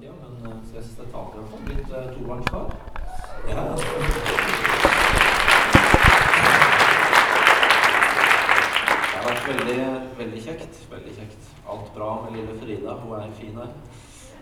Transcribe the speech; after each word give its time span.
tida, 0.00 0.12
men 0.20 0.52
uh, 0.52 0.58
jeg 0.74 0.82
syns 0.84 0.96
det 0.98 1.06
talte 1.12 1.40
i. 1.40 1.58
Blitt 1.66 1.90
uh, 1.92 2.08
tobarnsfar. 2.14 2.66
Ja. 3.50 3.64
Det 9.04 9.18
har 9.18 9.26
vært 9.26 9.48
veldig, 9.50 9.82
veldig 10.20 10.40
kjekt. 10.46 10.80
Veldig 10.94 11.16
kjekt. 11.18 11.50
Alt 11.68 11.92
bra 11.96 12.10
med 12.24 12.38
lille 12.38 12.56
Frida. 12.62 12.96
Hun 13.02 13.18
er 13.18 13.36
fin 13.40 13.60
her. 13.60 13.76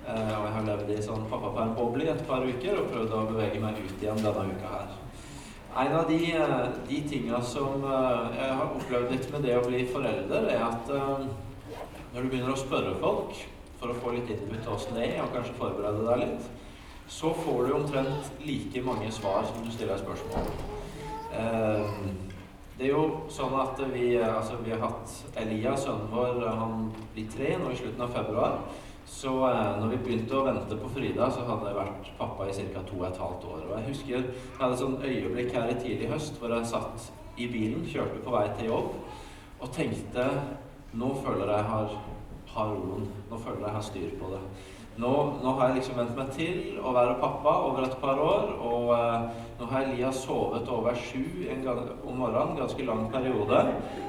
Uh, 0.07 0.33
og 0.39 0.47
jeg 0.47 0.55
har 0.55 0.69
levd 0.71 0.95
i 0.95 1.03
sånn 1.09 1.27
pappaperm-boble 1.33 2.07
i 2.07 2.15
et 2.15 2.25
par 2.31 2.47
uker 2.47 2.79
og 2.79 2.89
prøvd 2.95 3.19
å 3.19 3.27
bevege 3.33 3.61
meg 3.65 3.83
ut 3.83 3.99
igjen 3.99 4.23
denne 4.23 4.49
uka 4.55 4.73
her. 4.77 4.97
En 5.79 5.93
av 5.95 6.09
de, 6.09 6.23
de 6.89 7.03
tinga 7.07 7.39
som 7.45 7.85
jeg 7.85 8.47
har 8.57 8.65
opplevd 8.65 9.13
litt 9.13 9.29
med 9.31 9.45
det 9.47 9.59
å 9.59 9.67
bli 9.67 9.85
forelder, 9.93 10.49
er 10.51 10.65
at 10.65 10.89
når 10.89 12.25
du 12.25 12.31
begynner 12.33 12.55
å 12.55 12.59
spørre 12.59 12.97
folk 12.99 13.37
for 13.81 13.93
å 13.93 13.99
få 14.03 14.15
litt 14.15 14.31
input 14.35 14.59
til 14.63 14.73
åssen 14.75 14.99
det 14.99 15.07
er, 15.09 15.21
og 15.25 15.35
kanskje 15.35 15.59
forberede 15.59 16.07
deg 16.07 16.25
litt, 16.25 16.49
så 17.09 17.31
får 17.45 17.61
du 17.67 17.75
omtrent 17.77 18.43
like 18.45 18.83
mange 18.85 19.11
svar 19.15 19.47
som 19.49 19.63
du 19.65 19.71
stiller 19.73 20.01
spørsmål. 20.01 20.51
Eh, 21.39 21.95
det 22.79 22.87
er 22.87 22.93
jo 22.93 23.05
sånn 23.33 23.55
at 23.59 23.81
vi, 23.93 24.11
altså 24.23 24.59
vi 24.63 24.75
har 24.75 24.85
hatt 24.85 25.15
Elias, 25.41 25.87
sønnen 25.87 26.13
vår, 26.13 26.45
han 26.61 26.91
blir 27.15 27.31
tre 27.33 27.57
nå 27.59 27.73
i 27.73 27.81
slutten 27.81 28.05
av 28.05 28.13
februar. 28.15 28.61
Så 29.09 29.33
eh, 29.49 29.71
når 29.81 29.95
vi 29.95 30.01
begynte 30.05 30.37
å 30.37 30.45
vente 30.47 30.77
på 30.79 30.91
Frida, 30.93 31.31
så 31.33 31.47
hadde 31.49 31.71
jeg 31.71 31.79
vært 31.79 32.11
pappa 32.21 32.47
i 32.47 32.55
ca. 32.75 32.85
to 32.85 33.01
og 33.01 33.09
et 33.09 33.23
halvt 33.25 33.49
år. 33.55 33.65
Og 33.65 33.73
jeg 33.79 33.89
husker 33.89 34.15
jeg 34.15 34.37
hadde 34.61 34.77
et 34.77 34.83
sånn 34.83 35.01
øyeblikk 35.01 35.57
her 35.57 35.73
i 35.73 35.81
tidlig 35.81 36.13
høst 36.13 36.37
hvor 36.43 36.53
jeg 36.55 36.71
satt 36.75 37.09
i 37.39 37.49
bilen, 37.51 37.87
kjørte 37.89 38.21
på 38.25 38.35
vei 38.35 38.47
til 38.59 38.73
jobb 38.73 38.95
og 39.59 39.71
tenkte 39.75 40.25
nå 40.99 41.09
føler 41.25 41.51
jeg 41.53 41.67
har, 41.69 41.95
har 42.55 42.75
roen. 42.75 43.07
Nå 43.31 43.39
føler 43.45 43.67
jeg 43.67 43.77
har 43.77 43.87
styr 43.87 44.11
på 44.21 44.33
det. 44.35 44.43
Nå, 44.99 45.11
nå, 45.45 45.51
har 45.55 45.69
jeg 45.69 45.79
liksom 45.79 45.99
vent 46.01 46.17
meg 46.19 46.31
til 46.35 46.79
å 46.83 46.91
være 46.97 47.19
pappa 47.21 47.53
over 47.69 47.85
et 47.87 47.97
par 48.03 48.19
år. 48.19 48.49
Og 48.67 48.89
eh, 48.97 49.43
nå 49.61 49.69
har 49.71 49.87
Elias 49.87 50.25
sovet 50.25 50.71
over 50.75 50.99
sju 50.99 51.23
gang, 51.63 51.85
om 52.03 52.19
morgenen, 52.19 52.57
ganske 52.59 52.87
lang 52.89 53.05
periode. 53.13 53.61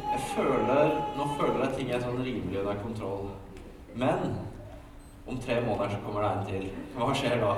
Jeg 0.10 0.24
føler, 0.32 0.96
nå 1.18 1.28
føler 1.38 1.66
jeg 1.68 1.76
ting 1.78 1.92
er 1.94 2.02
sånn 2.02 2.24
rimelig 2.26 2.64
under 2.64 2.82
kontroll. 2.82 3.30
Men 4.00 4.40
om 5.30 5.38
tre 5.38 5.60
måneder 5.62 5.94
så 5.94 6.02
kommer 6.08 6.26
det 6.26 6.32
en 6.32 6.48
til. 6.50 6.68
Hva 6.98 7.12
skjer 7.14 7.38
da? 7.44 7.54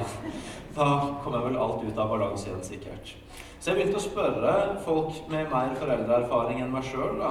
Da 0.75 0.89
kommer 1.23 1.47
vel 1.47 1.59
alt 1.59 1.85
ut 1.87 2.03
av 2.03 2.11
balanse 2.11 2.49
igjen, 2.49 2.63
sikkert. 2.67 3.15
Så 3.61 3.71
jeg 3.71 3.77
begynte 3.77 4.01
å 4.01 4.03
spørre 4.03 4.53
folk 4.83 5.17
med 5.31 5.47
mer 5.53 5.75
foreldreerfaring 5.79 6.59
enn 6.65 6.73
meg 6.73 6.83
sjøl. 6.89 7.21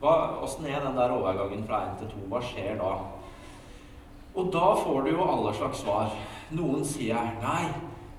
Åssen 0.00 0.66
er 0.66 0.80
den 0.80 0.96
der 0.96 1.12
overgangen 1.12 1.66
fra 1.68 1.82
én 1.84 1.98
til 1.98 2.08
to? 2.08 2.22
Hva 2.28 2.40
skjer 2.40 2.78
da? 2.80 2.92
Og 4.34 4.52
da 4.52 4.74
får 4.84 5.02
du 5.04 5.10
jo 5.10 5.26
alle 5.28 5.52
slags 5.54 5.82
svar. 5.82 6.14
Noen 6.50 6.84
sier 6.84 7.34
nei, 7.42 7.66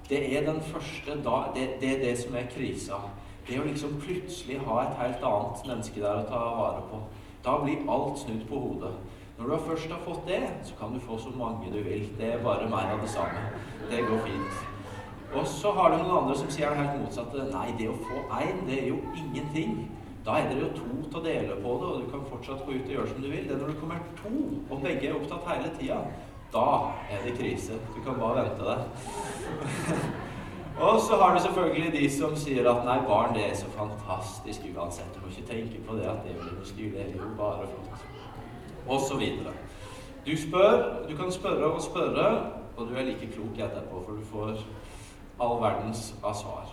det 0.10 0.22
er 0.38 0.46
den 0.46 0.62
første 0.62 1.16
da, 1.26 1.46
det, 1.56 1.80
det, 1.82 1.96
er 1.96 2.04
det 2.04 2.18
som 2.20 2.36
er 2.36 2.50
krisa. 2.52 3.00
Det 3.48 3.58
å 3.60 3.66
liksom 3.66 3.98
plutselig 4.04 4.60
ha 4.68 4.84
et 4.84 5.00
helt 5.00 5.24
annet 5.26 5.66
menneske 5.68 6.04
der 6.04 6.22
å 6.22 6.28
ta 6.30 6.42
vare 6.60 6.84
på. 6.92 7.00
Da 7.42 7.58
blir 7.64 7.88
alt 7.90 8.22
snudd 8.22 8.44
på 8.50 8.60
hodet. 8.62 8.92
Når 9.40 9.50
du 9.50 9.64
først 9.66 9.90
har 9.90 10.04
fått 10.06 10.28
det, 10.28 10.44
så 10.68 10.76
kan 10.78 10.94
du 10.94 11.00
få 11.02 11.18
så 11.18 11.32
mange 11.34 11.72
du 11.74 11.80
vil. 11.82 12.06
Det 12.20 12.36
er 12.36 12.44
bare 12.44 12.70
mer 12.70 12.92
av 12.94 13.02
det 13.02 13.10
samme. 13.10 13.48
Det 13.90 14.04
går 14.06 14.22
fint. 14.28 14.62
Og 15.34 15.48
så 15.48 15.72
har 15.74 15.90
du 15.90 15.98
noen 16.04 16.18
andre 16.20 16.36
som 16.38 16.52
sier 16.52 16.70
det 16.70 16.84
helt 16.84 17.02
motsatte. 17.02 17.48
Nei, 17.50 17.72
det 17.80 17.90
å 17.90 17.98
få 18.06 18.22
én, 18.38 18.62
det 18.68 18.78
er 18.84 18.92
jo 18.92 19.00
ingenting. 19.16 19.88
Da 20.26 20.38
er 20.38 20.50
dere 20.50 20.68
jo 20.68 20.74
to 20.76 20.88
til 21.10 21.18
å 21.18 21.24
dele 21.26 21.56
på 21.64 21.76
det, 21.82 21.88
og 21.90 22.02
du 22.02 22.10
kan 22.12 22.26
fortsatt 22.30 22.66
gå 22.66 22.76
ut 22.76 22.84
og 22.86 22.92
gjøre 22.94 23.08
som 23.10 23.24
du 23.24 23.30
vil. 23.32 23.48
Det 23.48 23.56
er 23.56 23.62
når 23.62 23.72
det 23.72 23.80
kommer 23.80 24.04
to, 24.20 24.34
og 24.70 24.84
begge 24.84 25.08
er 25.10 25.16
opptatt 25.18 25.48
hele 25.50 25.72
tida, 25.80 25.98
da 26.54 26.66
er 27.10 27.24
det 27.26 27.38
krise. 27.40 27.80
Du 27.96 28.02
kan 28.06 28.20
bare 28.22 28.44
vente 28.46 28.68
deg. 28.68 28.80
og 30.86 31.00
så 31.08 31.18
har 31.22 31.34
du 31.34 31.42
selvfølgelig 31.46 31.94
de 31.96 32.04
som 32.14 32.36
sier 32.38 32.70
at 32.70 32.86
nei, 32.86 33.00
barn 33.08 33.34
det 33.38 33.48
er 33.48 33.58
så 33.58 33.72
fantastisk 33.74 34.68
uansett. 34.76 35.10
Du 35.16 35.24
må 35.24 35.34
ikke 35.34 35.48
tenke 35.50 35.82
på 35.88 35.98
det 35.98 36.06
at 36.12 36.22
det 36.28 36.36
blir 36.38 36.60
styr. 36.70 36.92
Det 36.94 37.08
er 37.08 37.16
jo 37.18 37.32
bare 37.40 37.66
flott. 37.72 38.06
Og 38.88 39.02
så 39.08 39.18
videre. 39.18 39.56
Du 40.26 40.36
spør, 40.38 41.08
du 41.10 41.16
kan 41.18 41.32
spørre 41.34 41.72
og 41.72 41.82
spørre, 41.82 42.28
og 42.78 42.90
du 42.90 42.94
er 42.94 43.10
like 43.10 43.32
klok 43.34 43.58
etterpå, 43.58 44.04
for 44.06 44.20
du 44.20 44.26
får 44.30 44.62
all 45.42 45.58
verdens 45.64 46.12
av 46.22 46.38
svar. 46.38 46.70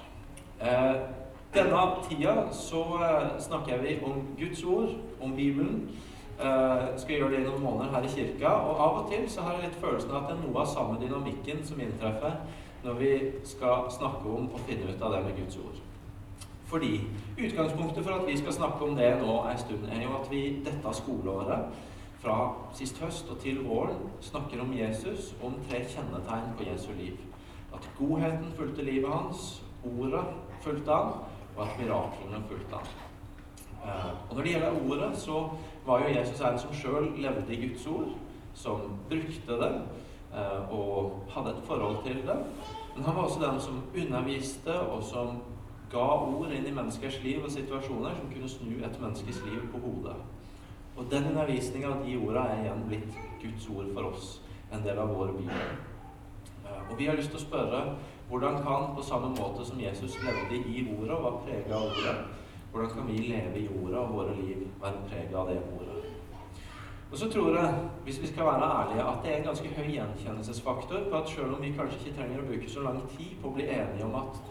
Eh, 0.60 1.00
denne 1.54 1.82
tida 2.08 2.36
så 2.52 2.82
uh, 3.00 3.40
snakker 3.40 3.82
vi 3.82 3.98
om 4.04 4.22
Guds 4.38 4.64
ord, 4.64 4.94
om 5.20 5.36
Bibelen. 5.36 5.88
Uh, 6.38 6.94
skal 6.96 7.16
gjøre 7.16 7.30
det 7.30 7.40
i 7.40 7.48
noen 7.48 7.62
måneder 7.62 7.94
her 7.96 8.04
i 8.06 8.12
kirka. 8.12 8.48
Og 8.48 8.80
av 8.84 9.02
og 9.02 9.12
til 9.12 9.26
så 9.30 9.42
har 9.42 9.56
jeg 9.56 9.68
litt 9.68 9.82
følelsen 9.82 10.12
av 10.12 10.22
at 10.22 10.30
det 10.30 10.36
er 10.36 10.46
noe 10.46 10.62
av 10.62 10.70
samme 10.70 11.00
dynamikken 11.02 11.64
som 11.66 11.80
inntreffer 11.82 12.40
når 12.84 12.94
vi 13.00 13.12
skal 13.44 13.88
snakke 13.90 14.30
om 14.30 14.52
og 14.54 14.60
finne 14.68 14.92
ut 14.92 15.02
av 15.02 15.16
det 15.16 15.24
med 15.24 15.40
Guds 15.40 15.56
ord. 15.58 15.80
Fordi 16.68 17.00
utgangspunktet 17.38 18.04
for 18.04 18.20
at 18.20 18.26
vi 18.26 18.36
skal 18.38 18.52
snakke 18.52 18.84
om 18.84 18.96
det 18.96 19.08
nå 19.22 19.38
en 19.48 19.58
stund, 19.58 19.86
er 19.88 20.02
jo 20.02 20.16
at 20.20 20.30
vi 20.30 20.42
dette 20.64 20.94
skoleåret, 20.94 21.72
fra 22.18 22.36
sist 22.74 22.98
høst 22.98 23.28
og 23.30 23.38
til 23.38 23.60
våren, 23.62 23.98
snakker 24.20 24.60
om 24.60 24.72
Jesus 24.74 25.34
om 25.42 25.54
tre 25.68 25.84
kjennetegn 25.86 26.54
på 26.58 26.66
Jesu 26.66 26.88
liv. 26.98 27.14
At 27.74 27.90
godheten 27.98 28.52
fulgte 28.56 28.82
livet 28.82 29.10
hans, 29.12 29.62
ordet 29.86 30.24
fulgte 30.62 30.92
han, 30.92 31.12
og 31.58 31.66
at 31.66 31.78
miraklene 31.80 32.42
fulgte 32.48 32.76
ham. 32.76 32.86
Eh, 33.84 34.10
og 34.30 34.36
Når 34.36 34.42
det 34.42 34.52
gjelder 34.52 34.90
ordet, 34.90 35.18
så 35.18 35.50
var 35.86 35.98
jo 36.00 36.18
Jesus 36.18 36.40
en 36.40 36.58
som 36.58 36.74
sjøl 36.74 37.12
levde 37.16 37.54
i 37.54 37.68
Guds 37.68 37.86
ord, 37.86 38.08
som 38.54 38.98
brukte 39.08 39.60
det 39.62 39.72
eh, 40.34 40.72
og 40.72 41.24
hadde 41.30 41.50
et 41.50 41.62
forhold 41.64 42.02
til 42.06 42.16
det. 42.26 42.38
Men 42.96 43.04
han 43.04 43.16
var 43.16 43.22
også 43.22 43.40
den 43.50 43.60
som 43.60 43.82
underviste, 43.96 44.80
og 44.80 45.02
som 45.02 45.42
ga 45.90 45.98
ord 45.98 46.52
inn 46.52 46.66
i 46.66 46.74
menneskers 46.74 47.22
liv 47.22 47.44
og 47.44 47.50
situasjoner 47.50 48.16
som 48.16 48.32
kunne 48.32 48.48
snu 48.48 48.72
et 48.84 49.00
menneskes 49.00 49.40
liv 49.46 49.62
på 49.72 49.78
hodet. 49.78 50.16
Og 50.96 51.06
den 51.10 51.30
undervisninga 51.30 51.88
av 51.88 52.02
de 52.04 52.16
orda 52.18 52.42
er 52.50 52.64
igjen 52.64 52.84
blitt 52.88 53.18
Guds 53.42 53.68
ord 53.70 53.92
for 53.94 54.10
oss, 54.10 54.40
en 54.72 54.82
del 54.84 54.98
av 54.98 55.14
vår 55.14 55.32
bibel. 55.38 55.70
Eh, 56.66 56.90
og 56.90 56.98
vi 56.98 57.06
har 57.06 57.16
lyst 57.16 57.30
til 57.32 57.40
å 57.40 57.46
spørre 57.46 57.82
hvordan 58.28 58.62
kan, 58.62 58.96
på 58.96 59.02
samme 59.02 59.28
måte 59.28 59.64
som 59.64 59.80
Jesus 59.80 60.18
levde 60.22 60.56
i 60.56 60.88
ordet 60.98 61.10
og 61.10 61.22
var 61.22 61.40
prega 61.46 61.74
av 61.74 61.82
ordet, 61.82 62.16
hvordan 62.72 62.90
kan 62.90 63.06
vi 63.06 63.12
leve 63.12 63.58
i 63.58 63.68
ordet 63.82 63.98
og 63.98 64.14
våre 64.14 64.34
liv 64.36 64.66
være 64.82 65.06
prega 65.08 65.38
av 65.38 65.48
det 65.48 65.62
ordet? 65.78 65.94
Og 67.10 67.18
så 67.18 67.30
tror 67.32 67.56
jeg, 67.56 67.88
hvis 68.04 68.22
vi 68.22 68.26
skal 68.26 68.44
være 68.44 68.68
ærlige, 68.80 69.02
at 69.02 69.24
det 69.24 69.32
er 69.32 69.36
en 69.36 69.44
ganske 69.44 69.68
høy 69.68 69.88
gjenkjennelsesfaktor 69.92 71.08
på 71.10 71.16
at 71.16 71.28
selv 71.28 71.54
om 71.54 71.62
vi 71.62 71.72
kanskje 71.72 71.98
ikke 71.98 72.16
trenger 72.18 72.42
å 72.42 72.48
bruke 72.50 72.70
så 72.70 72.84
lang 72.84 73.00
tid 73.16 73.32
på 73.42 73.48
å 73.48 73.54
bli 73.56 73.64
enige 73.64 74.04
om 74.04 74.14
at 74.20 74.42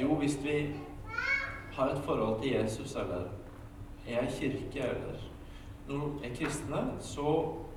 jo, 0.00 0.14
hvis 0.20 0.36
vi 0.44 0.58
har 1.72 1.88
et 1.88 2.04
forhold 2.04 2.42
til 2.42 2.52
Jesus, 2.52 2.96
eller 2.96 3.24
er 4.08 4.28
i 4.28 4.34
kirke, 4.40 4.80
eller 4.80 5.24
noe 5.88 6.12
er 6.24 6.36
kristne, 6.36 6.84
så, 7.00 7.32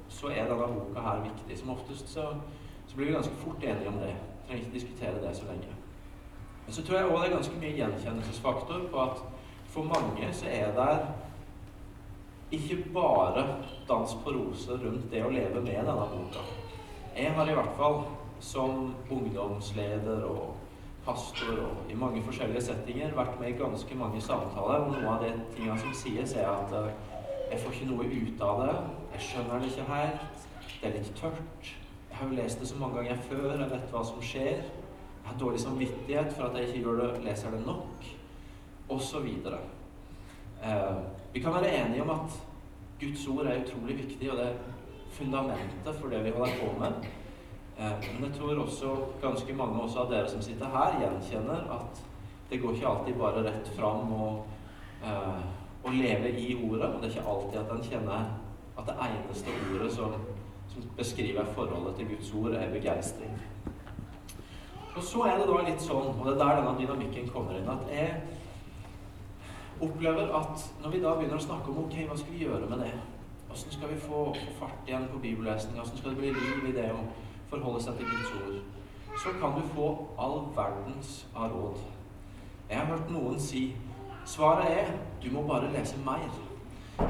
så 0.09 0.27
er 0.27 0.51
denne 0.51 0.67
boka 0.75 1.07
her 1.07 1.23
viktig. 1.23 1.57
Som 1.59 1.71
oftest 1.77 2.11
så, 2.11 2.27
så 2.87 2.95
blir 2.95 3.05
vi 3.05 3.15
ganske 3.15 3.39
fort 3.45 3.63
enige 3.63 3.87
om 3.87 4.03
det 4.03 4.11
trenger 4.47 4.63
ikke 4.63 4.77
diskutere 4.77 5.21
det 5.23 5.35
så 5.37 5.49
lenge. 5.49 5.75
Men 6.65 6.75
så 6.75 6.83
tror 6.83 6.97
jeg 6.97 7.09
òg 7.09 7.19
det 7.19 7.29
er 7.29 7.35
ganske 7.35 7.59
mye 7.59 7.77
gjenkjennelsesfaktor 7.77 8.87
på 8.91 9.03
at 9.03 9.21
for 9.73 9.89
mange 9.89 10.33
så 10.33 10.49
er 10.49 10.73
det 10.77 10.97
ikke 12.53 12.83
bare 12.93 13.45
dans 13.87 14.17
på 14.23 14.33
roser 14.35 14.77
rundt 14.83 15.11
det 15.11 15.23
å 15.25 15.31
leve 15.33 15.61
med 15.61 15.79
denne 15.87 16.09
boka. 16.11 16.43
Jeg 17.17 17.33
har 17.33 17.49
i 17.49 17.55
hvert 17.57 17.77
fall 17.77 18.03
som 18.43 18.93
ungdomsleder 19.11 20.23
og 20.29 20.53
pastor 21.05 21.59
og 21.65 21.91
i 21.91 21.97
mange 21.99 22.21
forskjellige 22.23 22.61
settinger 22.61 23.15
vært 23.17 23.39
med 23.39 23.49
i 23.53 23.57
ganske 23.59 23.95
mange 23.99 24.21
samtaler, 24.21 24.85
og 24.85 24.93
noe 24.93 25.15
av 25.15 25.23
de 25.25 25.33
tingene 25.55 25.79
som 25.79 25.95
sies, 25.97 26.35
er 26.39 26.47
at 26.47 26.75
eh, 26.79 26.91
jeg 27.51 27.59
får 27.63 27.75
ikke 27.75 27.89
noe 27.91 28.07
ut 28.07 28.43
av 28.47 28.61
det. 28.63 28.75
Jeg 29.15 29.25
skjønner 29.29 29.59
det 29.59 29.71
ikke 29.71 29.87
helt. 29.89 30.45
Det 30.81 30.89
er 30.89 30.95
litt 30.97 31.15
tørt. 31.19 31.73
Jeg 32.13 32.19
har 32.21 32.27
jo 32.29 32.35
lest 32.35 32.59
det 32.59 32.67
så 32.69 32.75
mange 32.77 32.95
ganger 32.95 33.21
før, 33.25 33.55
jeg 33.57 33.69
vet 33.71 33.85
hva 33.89 34.01
som 34.05 34.19
skjer. 34.21 34.59
Jeg 34.61 35.25
har 35.25 35.37
dårlig 35.39 35.59
samvittighet 35.63 36.35
for 36.35 36.45
at 36.45 36.59
jeg 36.59 36.67
ikke 36.69 36.91
det, 36.99 37.07
leser 37.23 37.55
det 37.55 37.61
nok, 37.65 38.05
osv. 38.93 39.25
Eh, 40.63 40.99
vi 41.33 41.41
kan 41.41 41.55
være 41.55 41.71
enige 41.73 42.03
om 42.03 42.11
at 42.13 42.35
Guds 43.01 43.23
ord 43.27 43.49
er 43.49 43.63
utrolig 43.63 43.97
viktig, 43.97 44.29
og 44.31 44.37
det 44.37 44.45
er 44.45 44.53
fundamentet 45.17 45.95
for 45.95 46.13
det 46.13 46.21
vi 46.27 46.35
holder 46.37 46.61
på 46.61 46.69
med. 46.83 47.09
Eh, 47.79 48.05
men 48.13 48.29
jeg 48.29 48.37
tror 48.37 48.61
også 48.61 48.93
ganske 49.21 49.57
mange 49.57 49.81
også 49.81 50.05
av 50.05 50.13
dere 50.13 50.29
som 50.29 50.45
sitter 50.45 50.69
her, 50.69 50.99
gjenkjenner 51.01 51.65
at 51.79 52.05
det 52.51 52.61
går 52.61 52.77
ikke 52.77 52.93
alltid 52.93 53.19
bare 53.23 53.43
rett 53.49 53.73
fram 53.73 54.13
og, 54.13 54.45
eh, 55.01 55.43
å 55.83 55.97
leve 55.97 56.29
i 56.29 56.53
ordet. 56.61 56.93
Og 56.93 57.01
det 57.01 57.09
er 57.09 57.17
ikke 57.17 57.29
alltid 57.35 57.59
at 57.63 57.71
en 57.71 57.85
kjenner 57.89 58.31
at 58.77 58.85
det 58.85 59.01
eneste 59.09 59.59
ordet 59.73 59.91
som 59.97 60.13
som 60.73 60.85
beskriver 60.97 61.45
forholdet 61.55 61.95
til 61.95 62.09
Guds 62.13 62.33
ord, 62.33 62.53
er 62.57 62.73
begeistring. 62.73 63.33
Og 64.95 65.03
så 65.03 65.25
er 65.29 65.39
det 65.39 65.49
da 65.49 65.61
litt 65.65 65.81
sånn, 65.81 66.13
og 66.13 66.25
det 66.25 66.35
er 66.35 66.39
der 66.41 66.59
denne 66.61 66.75
dynamikken 66.77 67.29
kommer 67.33 67.57
inn, 67.57 67.69
at 67.69 67.89
jeg 67.89 68.21
opplever 69.81 70.29
at 70.37 70.67
når 70.83 70.93
vi 70.93 71.01
da 71.01 71.15
begynner 71.17 71.39
å 71.39 71.45
snakke 71.47 71.71
om 71.71 71.83
ok, 71.85 71.97
hva 72.07 72.17
skal 72.17 72.35
vi 72.35 72.45
gjøre 72.45 72.69
med 72.69 72.85
det? 72.85 72.93
Hvordan 73.47 73.73
skal 73.77 73.91
vi 73.91 73.99
få, 74.01 74.21
fart 74.59 74.87
igjen 74.89 75.09
på 75.11 75.21
bibellesning? 75.21 75.75
Hvordan 75.77 75.97
skal 75.97 76.13
det 76.13 76.21
bli 76.21 76.33
liv 76.33 76.69
i 76.69 76.75
det 76.77 76.87
å 76.93 77.01
forholde 77.53 77.81
seg 77.83 77.99
til 77.99 78.09
Guds 78.09 78.31
ord, 78.41 78.61
så 79.23 79.33
kan 79.41 79.57
du 79.57 79.67
få 79.75 79.89
all 80.17 80.39
verdens 80.55 81.27
av 81.35 81.51
råd. 81.53 81.81
Jeg 82.69 82.79
har 82.79 82.89
hørt 82.89 83.11
noen 83.13 83.37
si 83.41 83.67
svaret 84.25 84.71
er 84.71 84.95
du 85.21 85.29
må 85.33 85.43
bare 85.47 85.69
lese 85.73 85.99
mer. 86.05 86.25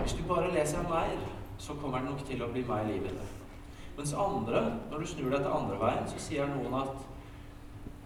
Hvis 0.02 0.18
du 0.18 0.26
bare 0.28 0.52
leser 0.52 0.84
mer, 0.90 1.16
så 1.58 1.76
kommer 1.80 2.02
det 2.02 2.10
nok 2.10 2.26
til 2.28 2.44
å 2.44 2.52
bli 2.52 2.66
mer 2.68 2.88
liv 2.90 3.08
i 3.08 3.16
det. 3.16 3.30
Mens 3.98 4.14
andre, 4.18 4.62
når 4.92 5.00
du 5.00 5.08
snur 5.08 5.30
deg 5.30 5.44
til 5.44 5.54
andre 5.54 5.80
veien, 5.82 6.08
så 6.10 6.22
sier 6.22 6.50
noen 6.50 6.74
at 6.80 6.94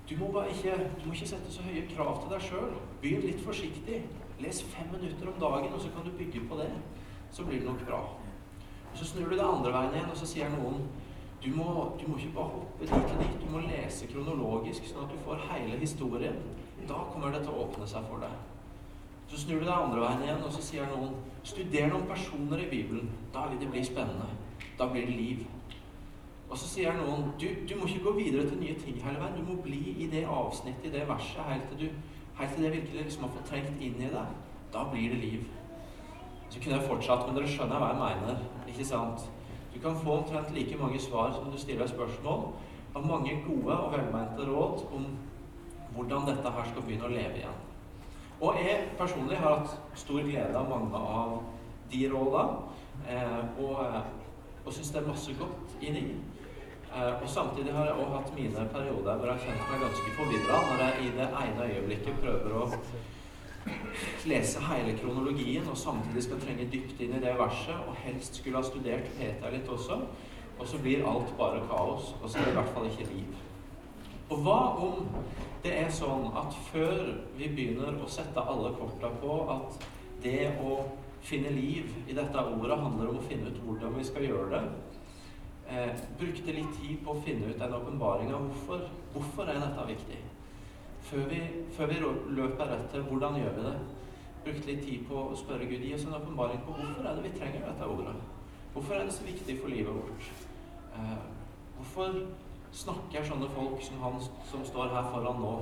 du 0.10 0.16
må 0.20 0.30
bare 0.32 0.52
ikke, 0.52 0.76
du 1.00 1.08
må 1.08 1.16
ikke 1.16 1.28
sette 1.28 1.52
så 1.52 1.64
høye 1.68 1.84
krav 1.92 2.22
til 2.22 2.32
deg 2.32 2.44
sjøl. 2.44 2.76
Begynn 3.02 3.26
litt 3.28 3.44
forsiktig. 3.44 4.02
Les 4.40 4.62
fem 4.72 4.88
minutter 4.94 5.28
om 5.28 5.40
dagen, 5.42 5.74
og 5.74 5.82
så 5.84 5.92
kan 5.92 6.06
du 6.06 6.14
bygge 6.16 6.46
på 6.48 6.60
det. 6.60 6.70
Så 7.32 7.44
blir 7.44 7.60
det 7.60 7.68
nok 7.68 7.84
bra. 7.88 8.00
Og 8.92 8.98
Så 8.98 9.06
snur 9.06 9.30
du 9.30 9.36
deg 9.36 9.46
andre 9.46 9.74
veien 9.74 9.96
igjen, 9.96 10.12
og 10.12 10.18
så 10.18 10.28
sier 10.30 10.50
noen 10.54 10.88
du 11.44 11.52
må, 11.54 11.66
du 12.00 12.08
må 12.10 12.18
ikke 12.18 12.34
bare 12.36 12.54
hoppe 12.56 12.86
dit 12.86 12.94
og 12.94 13.20
dit. 13.22 13.36
Du 13.42 13.52
må 13.52 13.60
lese 13.68 14.08
kronologisk, 14.10 14.88
sånn 14.90 15.04
at 15.06 15.12
du 15.12 15.20
får 15.26 15.44
hele 15.52 15.78
historien. 15.80 16.40
Da 16.88 17.04
kommer 17.12 17.36
det 17.36 17.44
til 17.44 17.54
å 17.54 17.68
åpne 17.68 17.88
seg 17.88 18.08
for 18.10 18.24
deg. 18.24 18.34
Så 19.28 19.44
snur 19.44 19.60
du 19.60 19.68
deg 19.68 19.76
andre 19.76 20.02
veien 20.02 20.24
igjen, 20.24 20.44
og 20.48 20.56
så 20.56 20.64
sier 20.64 20.88
noen 20.90 21.14
studer 21.46 21.92
noen 21.92 22.08
personer 22.10 22.64
i 22.64 22.72
Bibelen. 22.72 23.12
Da 23.36 23.46
vil 23.52 23.60
det 23.62 23.70
bli 23.74 23.84
spennende. 23.86 24.32
Da 24.80 24.88
blir 24.90 25.06
det 25.06 25.20
liv. 25.20 25.46
Og 26.48 26.56
så 26.56 26.68
sier 26.70 26.96
noen 26.96 27.32
du, 27.40 27.48
du 27.68 27.74
må 27.76 27.88
ikke 27.88 28.06
gå 28.06 28.14
videre 28.22 28.48
til 28.48 28.60
nye 28.62 28.76
ting 28.80 29.00
hele 29.04 29.20
veien. 29.20 29.36
Du 29.36 29.50
må 29.50 29.58
bli 29.64 29.82
i 29.98 30.08
det 30.12 30.24
avsnittet, 30.32 30.88
i 30.88 30.94
det 30.96 31.08
verset, 31.10 31.44
helt 31.50 31.68
til, 31.72 31.82
du, 31.82 32.14
helt 32.40 32.54
til 32.56 32.64
det 32.64 32.74
virkelig 32.78 33.08
liksom 33.08 33.28
har 33.28 33.34
fått 33.36 33.50
trengt 33.52 33.82
inn 33.84 34.00
i 34.00 34.12
deg. 34.14 34.38
Da 34.74 34.86
blir 34.92 35.12
det 35.12 35.20
liv. 35.24 35.44
Så 36.50 36.62
kunne 36.62 36.78
jeg 36.78 36.88
fortsatt, 36.88 37.26
men 37.28 37.36
dere 37.36 37.52
skjønner 37.52 37.84
hva 37.84 37.92
jeg 37.92 38.00
mener. 38.00 38.40
Ikke 38.72 38.88
sant? 38.88 39.28
Du 39.74 39.80
kan 39.84 40.00
få 40.00 40.22
omtrent 40.22 40.54
like 40.56 40.80
mange 40.80 41.00
svar 41.04 41.34
som 41.36 41.52
du 41.52 41.58
stiller 41.60 41.88
spørsmål, 41.88 42.48
av 42.96 43.06
mange 43.06 43.36
gode 43.46 43.76
og 43.76 43.92
velmente 43.94 44.46
råd 44.48 44.86
om 44.96 45.10
hvordan 45.96 46.26
dette 46.30 46.54
her 46.56 46.70
skal 46.70 46.86
begynne 46.86 47.10
å 47.10 47.12
leve 47.12 47.42
igjen. 47.42 47.60
Og 48.42 48.58
jeg 48.62 48.88
personlig 48.98 49.38
har 49.38 49.60
hatt 49.60 49.76
stor 49.98 50.24
glede 50.24 50.56
av 50.58 50.70
mange 50.70 50.98
av 50.98 51.36
de 51.92 52.02
råda, 52.12 52.44
eh, 53.10 53.62
og, 53.62 53.84
og 54.64 54.74
syns 54.74 54.92
det 54.94 55.02
er 55.02 55.08
masse 55.10 55.36
godt 55.40 55.78
i 55.82 55.94
de. 55.94 56.04
Eh, 56.98 57.22
og 57.22 57.30
samtidig 57.30 57.74
har 57.74 57.86
jeg 57.86 58.00
òg 58.02 58.14
hatt 58.16 58.30
mine 58.34 58.64
perioder 58.74 59.20
hvor 59.20 59.30
jeg 59.30 59.36
har 59.38 59.44
kjent 59.46 59.68
meg 59.70 59.84
ganske 59.86 60.14
forvirra 60.18 60.62
når 60.70 60.80
jeg 60.84 61.04
i 61.04 61.12
det 61.18 61.28
ene 61.42 61.68
øyeblikket 61.68 62.22
prøver 62.24 62.56
å 62.58 62.64
lese 64.32 64.64
hele 64.70 64.96
kronologien 64.98 65.68
og 65.70 65.78
samtidig 65.78 66.24
skal 66.26 66.42
trenge 66.42 66.70
dypt 66.72 67.04
inn 67.04 67.14
i 67.18 67.22
det 67.22 67.36
verset, 67.38 67.76
og 67.86 68.00
helst 68.02 68.40
skulle 68.40 68.58
ha 68.58 68.66
studert 68.66 69.12
Peter 69.20 69.54
litt 69.54 69.70
også, 69.70 70.00
og 70.58 70.72
så 70.72 70.80
blir 70.82 71.06
alt 71.06 71.34
bare 71.38 71.62
kaos, 71.70 72.14
og 72.22 72.30
så 72.30 72.40
er 72.40 72.48
det 72.48 72.56
i 72.56 72.58
hvert 72.58 72.74
fall 72.74 72.90
ikke 72.90 73.10
liv. 73.12 73.36
Og 74.32 74.42
hva 74.44 74.60
om 74.88 75.12
det 75.64 75.76
er 75.84 75.92
sånn 75.94 76.32
at 76.40 76.56
før 76.72 77.12
vi 77.38 77.52
begynner 77.52 78.00
å 78.02 78.10
sette 78.10 78.42
alle 78.42 78.74
korta 78.80 79.12
på 79.22 79.38
at 79.54 79.86
det 80.24 80.48
å 80.64 80.80
finne 81.28 81.52
liv 81.54 81.92
i 82.08 82.16
dette 82.16 82.48
ordet 82.56 82.80
handler 82.80 83.12
om 83.12 83.20
å 83.20 83.28
finne 83.28 83.52
ut 83.52 83.62
hvordan 83.68 84.00
vi 84.00 84.08
skal 84.08 84.26
gjøre 84.32 84.50
det, 84.56 84.64
eh, 85.70 85.94
brukte 86.20 86.56
litt 86.56 86.74
tid 86.82 87.04
på 87.04 87.14
å 87.14 87.22
finne 87.26 87.52
ut 87.52 87.62
en 87.62 87.78
åpenbaringa. 87.80 88.40
hvorfor, 88.48 88.88
hvorfor 89.14 89.44
er 89.44 89.60
dette 89.60 89.88
viktig. 89.88 90.18
Før 91.08 91.30
vi, 91.30 91.42
før 91.78 91.88
vi 91.88 92.00
løper 92.40 92.74
til 92.92 93.06
hvordan 93.08 93.40
gjør 93.40 93.54
vi 93.58 93.68
det, 93.70 93.78
brukte 94.44 94.72
litt 94.72 94.84
tid 94.84 95.06
på 95.08 95.22
å 95.30 95.36
spørre 95.36 95.70
Gud 95.70 95.84
gi 95.84 95.94
oss 95.96 96.06
en 96.08 96.18
åpenbaring 96.20 96.60
på 96.66 96.76
hvorfor 96.76 97.06
er 97.06 97.16
det 97.16 97.24
vi 97.24 97.38
trenger 97.40 97.68
dette 97.68 97.88
ordet. 97.88 98.16
Hvorfor 98.74 98.96
er 98.96 99.06
det 99.06 99.14
så 99.14 99.24
viktig 99.24 99.60
for 99.62 99.72
livet 99.72 99.96
vårt? 99.96 100.28
Eh, 100.98 101.18
hvorfor 101.78 102.20
snakker 102.72 103.26
sånne 103.26 103.48
folk 103.56 103.82
som 103.84 104.02
han 104.04 104.20
som 104.52 104.66
står 104.66 104.92
her 104.94 105.08
foran 105.12 105.40
nå, 105.42 105.54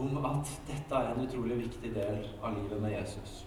om 0.00 0.24
at 0.24 0.50
dette 0.68 0.96
er 0.96 1.12
en 1.12 1.22
utrolig 1.24 1.58
viktig 1.64 1.92
del 1.94 2.26
av 2.42 2.56
livet 2.56 2.82
med 2.82 2.94
Jesus. 2.94 3.44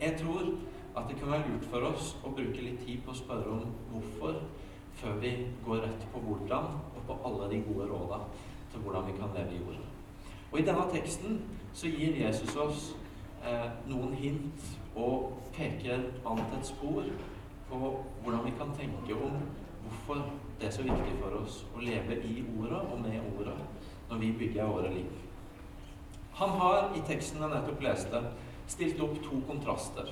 Jeg 0.00 0.18
tror 0.20 0.56
at 0.96 1.08
det 1.08 1.18
kan 1.20 1.30
være 1.32 1.48
lurt 1.48 1.68
for 1.70 1.88
oss 1.90 2.14
å 2.24 2.32
bruke 2.36 2.64
litt 2.64 2.82
tid 2.84 3.02
på 3.04 3.12
å 3.12 3.18
spørre 3.20 3.52
om 3.52 3.64
hvorfor, 3.92 4.40
før 5.00 5.18
vi 5.20 5.32
går 5.66 5.84
rett 5.84 6.06
på 6.12 6.22
hvordan, 6.24 6.70
og 6.96 7.02
på 7.06 7.18
alle 7.28 7.50
de 7.52 7.62
gode 7.68 7.88
råda 7.90 8.22
til 8.72 8.80
hvordan 8.80 9.06
vi 9.06 9.18
kan 9.18 9.34
leve 9.36 9.54
i 9.54 9.60
jorda. 9.60 9.84
Og 10.52 10.58
I 10.60 10.64
denne 10.66 10.86
teksten 10.92 11.40
så 11.76 11.90
gir 11.92 12.16
Jesus 12.16 12.56
oss 12.56 12.88
eh, 13.44 13.68
noen 13.90 14.14
hint 14.16 14.76
og 14.96 15.42
peker 15.56 16.08
an 16.26 16.40
til 16.40 16.58
et 16.58 16.70
spor 16.70 17.08
på 17.68 17.80
hvordan 18.22 18.44
vi 18.46 18.54
kan 18.58 18.72
tenke 18.78 19.16
om 19.16 19.40
hvorfor 19.86 20.22
det 20.60 20.68
er 20.68 20.74
så 20.74 20.86
viktig 20.86 21.16
for 21.20 21.36
oss 21.42 21.60
å 21.76 21.82
leve 21.84 22.16
i 22.24 22.40
orda 22.56 22.80
og 22.80 23.00
med 23.02 23.20
orda 23.36 23.56
når 24.08 24.22
vi 24.22 24.32
bygger 24.40 24.70
våre 24.70 24.92
liv. 24.94 25.10
Han 26.38 26.54
har 26.60 26.92
i 26.96 27.02
teksten 27.08 27.42
jeg 27.42 27.52
nettopp 27.52 27.82
leste, 27.84 28.22
stilt 28.68 29.00
opp 29.00 29.18
to 29.24 29.40
kontraster. 29.48 30.10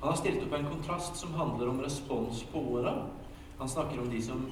Han 0.00 0.12
har 0.12 0.18
stilt 0.20 0.42
opp 0.44 0.54
en 0.56 0.68
kontrast 0.70 1.16
som 1.18 1.34
handler 1.34 1.70
om 1.72 1.80
respons 1.82 2.42
på 2.52 2.62
orda. 2.76 2.94
Han 3.58 3.68
snakker 3.68 4.00
om 4.00 4.10
de 4.10 4.22
som 4.22 4.50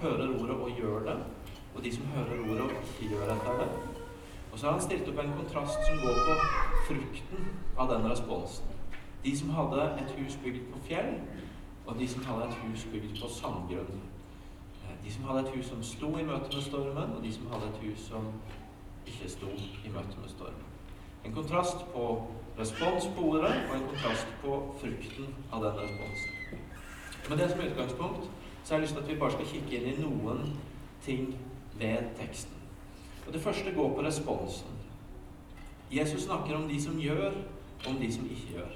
hører 0.00 0.28
ordet 0.40 0.56
og 0.56 0.70
gjør 0.78 1.00
det, 1.06 1.16
og 1.74 1.84
de 1.84 1.94
som 1.94 2.06
hører 2.06 2.40
ordet 2.50 2.60
og 2.60 2.70
ikke 2.70 3.08
gjør 3.14 3.34
etter 3.34 3.58
det. 3.58 3.68
Og 4.52 4.58
så 4.58 4.66
har 4.66 4.72
han 4.72 4.82
stilt 4.84 5.08
opp 5.08 5.18
en 5.22 5.34
kontrast 5.36 5.86
som 5.86 6.00
går 6.02 6.18
på 6.26 6.34
frukten 6.88 7.46
av 7.78 7.92
den 7.92 8.10
responsen. 8.10 8.66
De 9.24 9.38
som 9.38 9.52
hadde 9.56 9.84
et 10.02 10.10
hus 10.18 10.36
bygd 10.44 10.64
på 10.72 10.80
fjell, 10.88 11.14
og 11.86 11.98
de 11.98 12.08
som 12.08 12.24
hadde 12.24 12.48
et 12.48 12.58
hus 12.64 12.84
bygd 12.92 13.20
på 13.20 13.28
sandgrunn. 13.28 14.02
De 15.04 15.12
som 15.12 15.24
hadde 15.24 15.40
et 15.46 15.54
hus 15.56 15.66
som 15.66 15.82
sto 15.82 16.10
i 16.18 16.26
møte 16.26 16.52
med 16.52 16.62
stormen, 16.62 17.16
og 17.16 17.22
de 17.22 17.32
som 17.32 17.48
hadde 17.52 17.70
et 17.70 17.80
hus 17.86 18.04
som 18.10 18.28
ikke 19.06 19.30
sto 19.30 19.48
i 19.84 19.94
møte 19.94 20.20
med 20.20 20.28
stormen. 20.28 20.68
En 21.24 21.34
kontrast 21.34 21.86
på 21.94 22.06
respons 22.58 23.08
på 23.16 23.24
ordet, 23.30 23.54
og 23.70 23.76
en 23.76 23.88
kontrast 23.88 24.36
på 24.42 24.60
frukten 24.80 25.34
av 25.52 25.64
den 25.64 25.80
responsen. 25.84 26.38
Med 27.28 27.38
det 27.38 27.50
som 27.50 27.60
utgangspunkt 27.60 28.30
så 28.64 28.74
har 28.74 28.80
jeg 28.80 28.82
lyst 28.82 28.94
til 28.94 29.02
at 29.02 29.08
vi 29.08 29.18
bare 29.18 29.32
skal 29.32 29.46
kikke 29.46 29.78
inn 29.78 29.88
i 29.92 30.02
noen 30.02 30.56
ting 31.02 31.34
ved 31.78 32.12
teksten. 32.18 32.54
Og 33.26 33.32
Det 33.32 33.40
første 33.40 33.72
går 33.74 33.94
på 33.94 34.02
responsen. 34.02 34.68
Jesus 35.92 36.22
snakker 36.22 36.56
om 36.56 36.68
de 36.68 36.82
som 36.82 37.00
gjør, 37.00 37.32
og 37.84 37.88
om 37.90 37.96
de 38.00 38.12
som 38.12 38.24
ikke 38.24 38.54
gjør. 38.56 38.70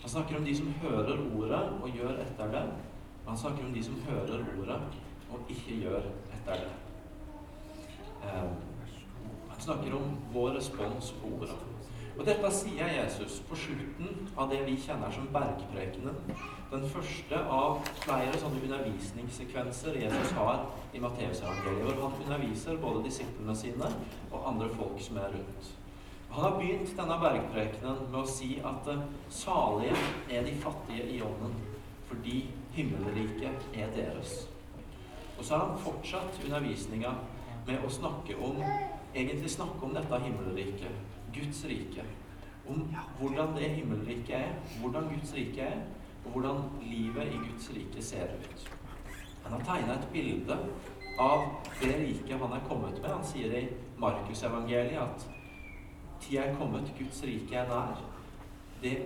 Han 0.00 0.10
snakker 0.10 0.36
om 0.36 0.44
de 0.44 0.56
som 0.56 0.74
hører 0.82 1.18
ordet 1.36 1.62
og 1.82 1.90
gjør 1.94 2.10
etter 2.22 2.50
det. 2.52 2.62
Og 3.24 3.30
han 3.30 3.38
snakker 3.38 3.64
om 3.64 3.74
de 3.74 3.84
som 3.84 3.94
hører 4.08 4.44
ordet 4.58 4.80
og 5.30 5.38
ikke 5.50 5.80
gjør 5.80 6.02
etter 6.32 6.52
det. 6.52 6.72
Um, 8.22 8.54
han 9.50 9.60
snakker 9.60 9.94
om 9.94 10.18
vår 10.32 10.50
respons 10.50 11.14
på 11.20 11.32
ordet. 11.36 11.56
Og 12.18 12.26
dette 12.26 12.50
sier 12.54 12.88
Jesus 13.02 13.40
på 13.48 13.56
slutten 13.56 14.28
av 14.36 14.50
det 14.50 14.62
vi 14.66 14.76
kjenner 14.80 15.10
som 15.12 15.28
bergprekenen. 15.32 16.16
Den 16.66 16.82
første 16.90 17.38
av 17.46 17.76
flere 18.02 18.38
sånne 18.42 18.58
undervisningssekvenser 18.66 20.00
Jesus 20.00 20.32
har 20.34 20.64
i 20.90 20.98
Matteusevangeliet, 20.98 21.92
hvor 21.94 22.08
han 22.08 22.22
underviser 22.24 22.80
både 22.82 23.04
disiplene 23.04 23.54
sine 23.54 23.90
og 24.32 24.48
andre 24.50 24.66
folk 24.74 24.96
som 25.04 25.20
er 25.22 25.30
rundt. 25.36 25.68
Han 26.32 26.42
har 26.42 26.56
begynt 26.58 26.90
denne 26.98 27.18
bergprekenen 27.22 28.00
med 28.10 28.18
å 28.18 28.26
si 28.26 28.56
at 28.66 28.90
salige 29.30 30.00
er 30.26 30.42
de 30.42 30.56
fattige 30.64 31.06
i 31.14 31.20
ånden, 31.22 31.54
fordi 32.10 32.40
himmelriket 32.74 33.68
er 33.70 33.92
deres. 33.94 34.34
Og 35.38 35.44
så 35.44 35.54
har 35.54 35.68
han 35.68 35.78
fortsatt 35.84 36.40
undervisninga 36.42 37.12
med 37.68 37.84
å 37.86 37.92
snakke 37.94 38.34
om 38.42 38.58
egentlig 39.14 39.52
snakke 39.54 39.86
om 39.86 39.94
dette 39.94 40.18
himmelriket, 40.24 40.98
Guds 41.36 41.62
rike. 41.70 42.02
Om 42.66 42.88
hvordan 43.20 43.54
det 43.54 43.70
himmelriket 43.76 44.34
er, 44.40 44.58
hvordan 44.80 45.06
Guds 45.14 45.30
rike 45.36 45.70
er, 45.70 45.86
og 46.26 46.32
hvordan 46.32 46.62
livet 46.82 47.32
i 47.32 47.38
Guds 47.38 47.70
rike 47.74 48.02
ser 48.02 48.34
ut. 48.34 48.70
Han 49.44 49.52
har 49.52 49.64
tegna 49.64 49.94
et 49.94 50.08
bilde 50.12 50.58
av 51.18 51.44
det 51.80 51.92
riket 52.00 52.40
han 52.40 52.52
er 52.52 52.64
kommet 52.68 52.98
med. 53.02 53.10
Han 53.10 53.24
sier 53.24 53.52
i 53.54 53.68
Markusevangeliet 53.98 54.98
at 55.00 55.26
tida 56.20 56.48
er 56.48 56.58
kommet, 56.58 56.90
Guds 56.98 57.22
rike 57.24 57.56
er 57.56 57.68
nær. 57.70 58.02
Det, 58.82 58.96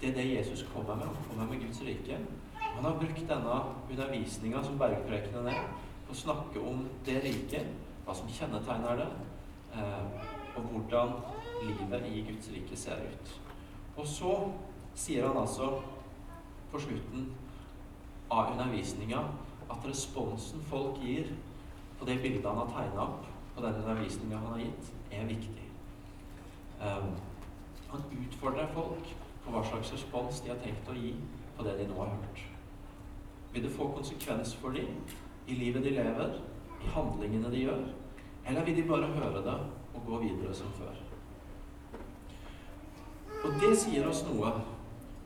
det 0.00 0.08
er 0.08 0.14
det 0.16 0.30
Jesus 0.30 0.64
kommer 0.74 0.96
med. 0.96 1.06
Han 1.06 1.28
kommer 1.28 1.52
med 1.52 1.66
Guds 1.66 1.82
rike. 1.86 2.18
Han 2.56 2.84
har 2.84 2.98
brukt 2.98 3.28
denne 3.28 3.58
undervisninga 3.90 4.62
som 4.64 4.78
bergprekenen 4.80 5.48
er, 5.52 5.68
på 6.06 6.14
å 6.14 6.20
snakke 6.22 6.62
om 6.66 6.86
det 7.06 7.20
riket, 7.24 7.68
hva 8.06 8.16
som 8.16 8.30
kjennetegner 8.32 9.02
det, 9.02 9.08
eh, 9.76 10.30
og 10.56 10.70
hvordan 10.72 11.12
livet 11.68 12.08
i 12.08 12.24
Guds 12.30 12.48
rike 12.54 12.76
ser 12.76 13.04
ut. 13.12 13.34
Og 13.96 14.06
så 14.08 14.32
sier 14.98 15.28
han 15.28 15.36
altså 15.44 15.76
på 16.72 16.80
slutten 16.80 17.26
av 18.32 18.52
undervisninga 18.52 19.20
at 19.70 19.88
responsen 19.88 20.62
folk 20.70 21.00
gir 21.04 21.28
på 21.98 22.08
det 22.08 22.18
bildet 22.22 22.48
han 22.48 22.62
har 22.62 22.72
tegna 22.72 23.02
opp, 23.02 23.26
på 23.54 23.62
den 23.62 23.74
undervisninga 23.82 24.38
han 24.38 24.54
har 24.54 24.62
gitt, 24.64 24.88
er 25.12 25.28
viktig. 25.28 25.66
Um, 26.80 27.12
han 27.92 28.06
utfordrer 28.24 28.72
folk 28.74 29.12
på 29.44 29.52
hva 29.52 29.62
slags 29.68 29.92
respons 29.92 30.40
de 30.42 30.50
har 30.50 30.58
tenkt 30.64 30.88
å 30.88 30.96
gi 30.96 31.12
på 31.56 31.66
det 31.66 31.76
de 31.78 31.86
nå 31.90 32.00
har 32.00 32.14
hørt. 32.16 32.42
Vil 33.52 33.66
det 33.66 33.74
få 33.76 33.90
konsekvens 33.92 34.54
for 34.58 34.74
dem 34.74 34.96
i 35.46 35.58
livet 35.58 35.84
de 35.84 35.94
lever, 35.98 36.38
i 36.82 36.90
handlingene 36.96 37.52
de 37.52 37.64
gjør? 37.66 37.86
Eller 38.48 38.64
vil 38.64 38.80
de 38.80 38.88
bare 38.88 39.12
høre 39.12 39.44
det 39.44 39.58
og 39.94 40.06
gå 40.06 40.22
videre 40.24 40.54
som 40.56 40.72
før? 40.78 40.96
Og 43.42 43.58
det 43.60 43.74
sier 43.78 44.06
oss 44.08 44.22
noe 44.26 44.54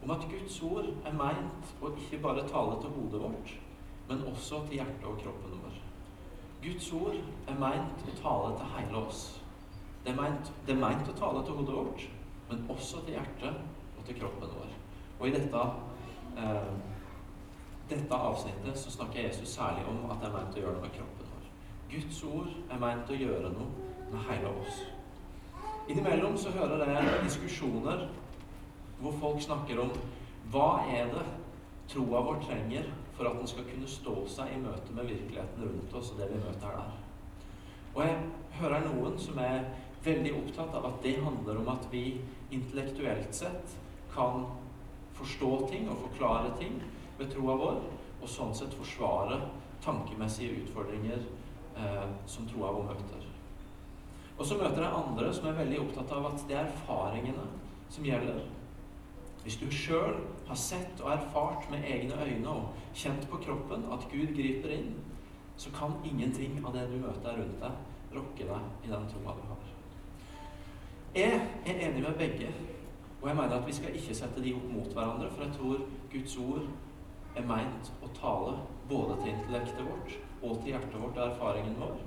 om 0.07 0.11
at 0.11 0.27
Guds 0.31 0.63
ord 0.63 0.87
er 1.03 1.15
meint 1.19 1.71
å 1.83 1.89
ikke 1.99 2.21
bare 2.23 2.45
tale 2.47 2.77
til 2.79 2.93
hodet 2.95 3.21
vårt, 3.25 3.55
men 4.07 4.21
også 4.31 4.61
til 4.69 4.79
hjertet 4.79 5.07
og 5.11 5.17
kroppen 5.19 5.57
vår. 5.65 5.79
Guds 6.63 6.91
ord 6.95 7.17
er 7.51 7.57
meint 7.59 8.05
å 8.07 8.13
tale 8.21 8.53
til 8.55 8.69
hele 8.77 9.01
oss. 9.01 9.23
Det 10.05 10.13
er 10.13 10.21
meint, 10.21 10.53
det 10.67 10.77
er 10.77 10.79
meint 10.79 11.11
å 11.11 11.15
tale 11.19 11.41
til 11.43 11.59
hodet 11.59 11.75
vårt, 11.75 12.05
men 12.51 12.63
også 12.71 13.01
til 13.03 13.17
hjertet 13.17 13.59
og 13.99 14.05
til 14.07 14.19
kroppen 14.21 14.53
vår. 14.55 14.77
Og 15.19 15.27
i 15.27 15.33
dette, 15.35 15.63
eh, 16.39 16.69
dette 17.91 18.21
avsnittet 18.29 18.79
så 18.79 18.93
snakker 18.95 19.27
Jesus 19.27 19.57
særlig 19.59 19.89
om 19.91 20.05
at 20.11 20.21
det 20.21 20.29
er 20.29 20.37
meint 20.37 20.55
å 20.55 20.63
gjøre 20.63 20.77
noe 20.77 20.85
med 20.87 20.95
kroppen 21.01 21.33
vår. 21.33 21.49
Guds 21.91 22.23
ord 22.31 22.55
er 22.71 22.79
meint 22.79 23.11
å 23.11 23.19
gjøre 23.19 23.51
noe 23.57 23.91
med 24.13 24.23
hele 24.31 24.55
oss. 24.55 24.85
Innimellom 25.89 26.39
så 26.39 26.55
hører 26.55 26.87
jeg 26.95 27.25
diskusjoner 27.25 28.07
hvor 29.07 29.19
folk 29.21 29.43
snakker 29.43 29.81
om 29.81 29.91
hva 30.51 30.83
er 30.91 31.11
det 31.13 31.25
troa 31.91 32.23
vår 32.27 32.41
trenger 32.43 32.89
for 33.17 33.29
at 33.29 33.39
den 33.39 33.49
skal 33.49 33.67
kunne 33.69 33.89
stå 33.91 34.15
seg 34.31 34.53
i 34.53 34.61
møte 34.61 34.95
med 34.95 35.09
virkeligheten 35.09 35.63
rundt 35.63 35.95
oss 35.95 36.13
og 36.13 36.21
det 36.21 36.31
vi 36.33 36.41
møter 36.43 36.75
der. 36.75 36.95
Og 37.95 38.01
jeg 38.05 38.17
hører 38.59 38.87
noen 38.89 39.15
som 39.21 39.39
er 39.41 39.69
veldig 40.05 40.33
opptatt 40.41 40.75
av 40.77 40.89
at 40.91 40.99
det 41.05 41.17
handler 41.23 41.61
om 41.63 41.71
at 41.73 41.87
vi 41.93 42.19
intellektuelt 42.55 43.35
sett 43.35 43.77
kan 44.13 44.45
forstå 45.17 45.53
ting 45.71 45.89
og 45.91 46.03
forklare 46.09 46.53
ting 46.61 46.77
ved 47.17 47.31
troa 47.33 47.57
vår, 47.57 47.79
og 48.21 48.29
sånn 48.29 48.53
sett 48.57 48.75
forsvare 48.77 49.39
tankemessige 49.85 50.65
utfordringer 50.65 51.23
eh, 51.79 52.05
som 52.29 52.49
troa 52.51 52.75
vår 52.75 52.91
møter. 52.91 53.25
Og 54.37 54.45
så 54.45 54.59
møter 54.61 54.83
jeg 54.85 54.99
andre 54.99 55.33
som 55.33 55.49
er 55.49 55.59
veldig 55.63 55.81
opptatt 55.87 56.13
av 56.13 56.29
at 56.29 56.45
det 56.49 56.59
er 56.59 56.69
erfaringene 56.69 57.47
som 57.93 58.05
gjelder. 58.05 58.43
Hvis 59.47 59.61
du 59.63 59.69
sjøl 59.71 60.17
har 60.49 60.57
sett 60.59 61.01
og 61.05 61.13
erfart 61.13 61.69
med 61.71 61.85
egne 61.87 62.17
øyne 62.19 62.49
og 62.51 62.81
kjent 62.99 63.29
på 63.31 63.39
kroppen 63.45 63.85
at 63.95 64.09
Gud 64.11 64.33
griper 64.35 64.73
inn, 64.75 64.89
så 65.57 65.71
kan 65.71 65.95
ingenting 66.05 66.59
av 66.67 66.75
det 66.75 66.89
du 66.91 66.97
møter 66.99 67.39
rundt 67.39 67.63
deg, 67.63 67.77
rokke 68.17 68.49
deg 68.49 68.89
i 68.89 68.91
den 68.91 69.07
troa 69.13 69.37
du 69.39 69.47
har. 69.47 69.71
Jeg 71.15 71.39
er 71.63 71.79
enig 71.87 72.03
med 72.03 72.19
begge, 72.19 72.51
og 73.23 73.29
jeg 73.29 73.37
mener 73.37 73.55
at 73.61 73.71
vi 73.71 73.79
skal 73.79 73.95
ikke 73.95 74.19
sette 74.19 74.43
de 74.43 74.59
opp 74.59 74.69
mot 74.75 74.93
hverandre, 74.99 75.31
for 75.31 75.47
jeg 75.47 75.55
tror 75.55 75.89
Guds 76.11 76.37
ord 76.43 76.67
er 77.39 77.47
meint 77.55 77.95
å 78.03 78.11
tale 78.19 78.59
både 78.91 79.23
til 79.23 79.35
intellektet 79.37 79.87
vårt 79.87 80.21
og 80.43 80.59
til 80.59 80.73
hjertet 80.75 81.01
vårt 81.01 81.21
og 81.21 81.29
erfaringen 81.31 81.79
vår. 81.79 82.01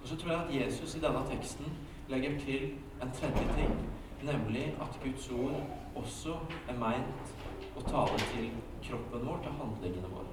Og 0.00 0.08
så 0.08 0.16
tror 0.16 0.32
jeg 0.32 0.44
at 0.46 0.60
Jesus 0.62 0.96
i 0.96 1.04
denne 1.04 1.28
teksten 1.28 1.80
legger 2.08 2.40
til 2.40 2.70
en 3.04 3.12
tredje 3.20 3.50
ting, 3.58 3.82
nemlig 4.24 4.70
at 4.80 5.02
Guds 5.04 5.28
ord 5.36 5.60
også 6.00 6.38
er 6.68 6.78
meint 6.80 7.34
å 7.76 7.84
tale 7.86 8.16
til 8.32 8.50
kroppen 8.86 9.26
vår, 9.26 9.42
til 9.44 9.58
handlingene 9.60 10.12
våre. 10.12 10.32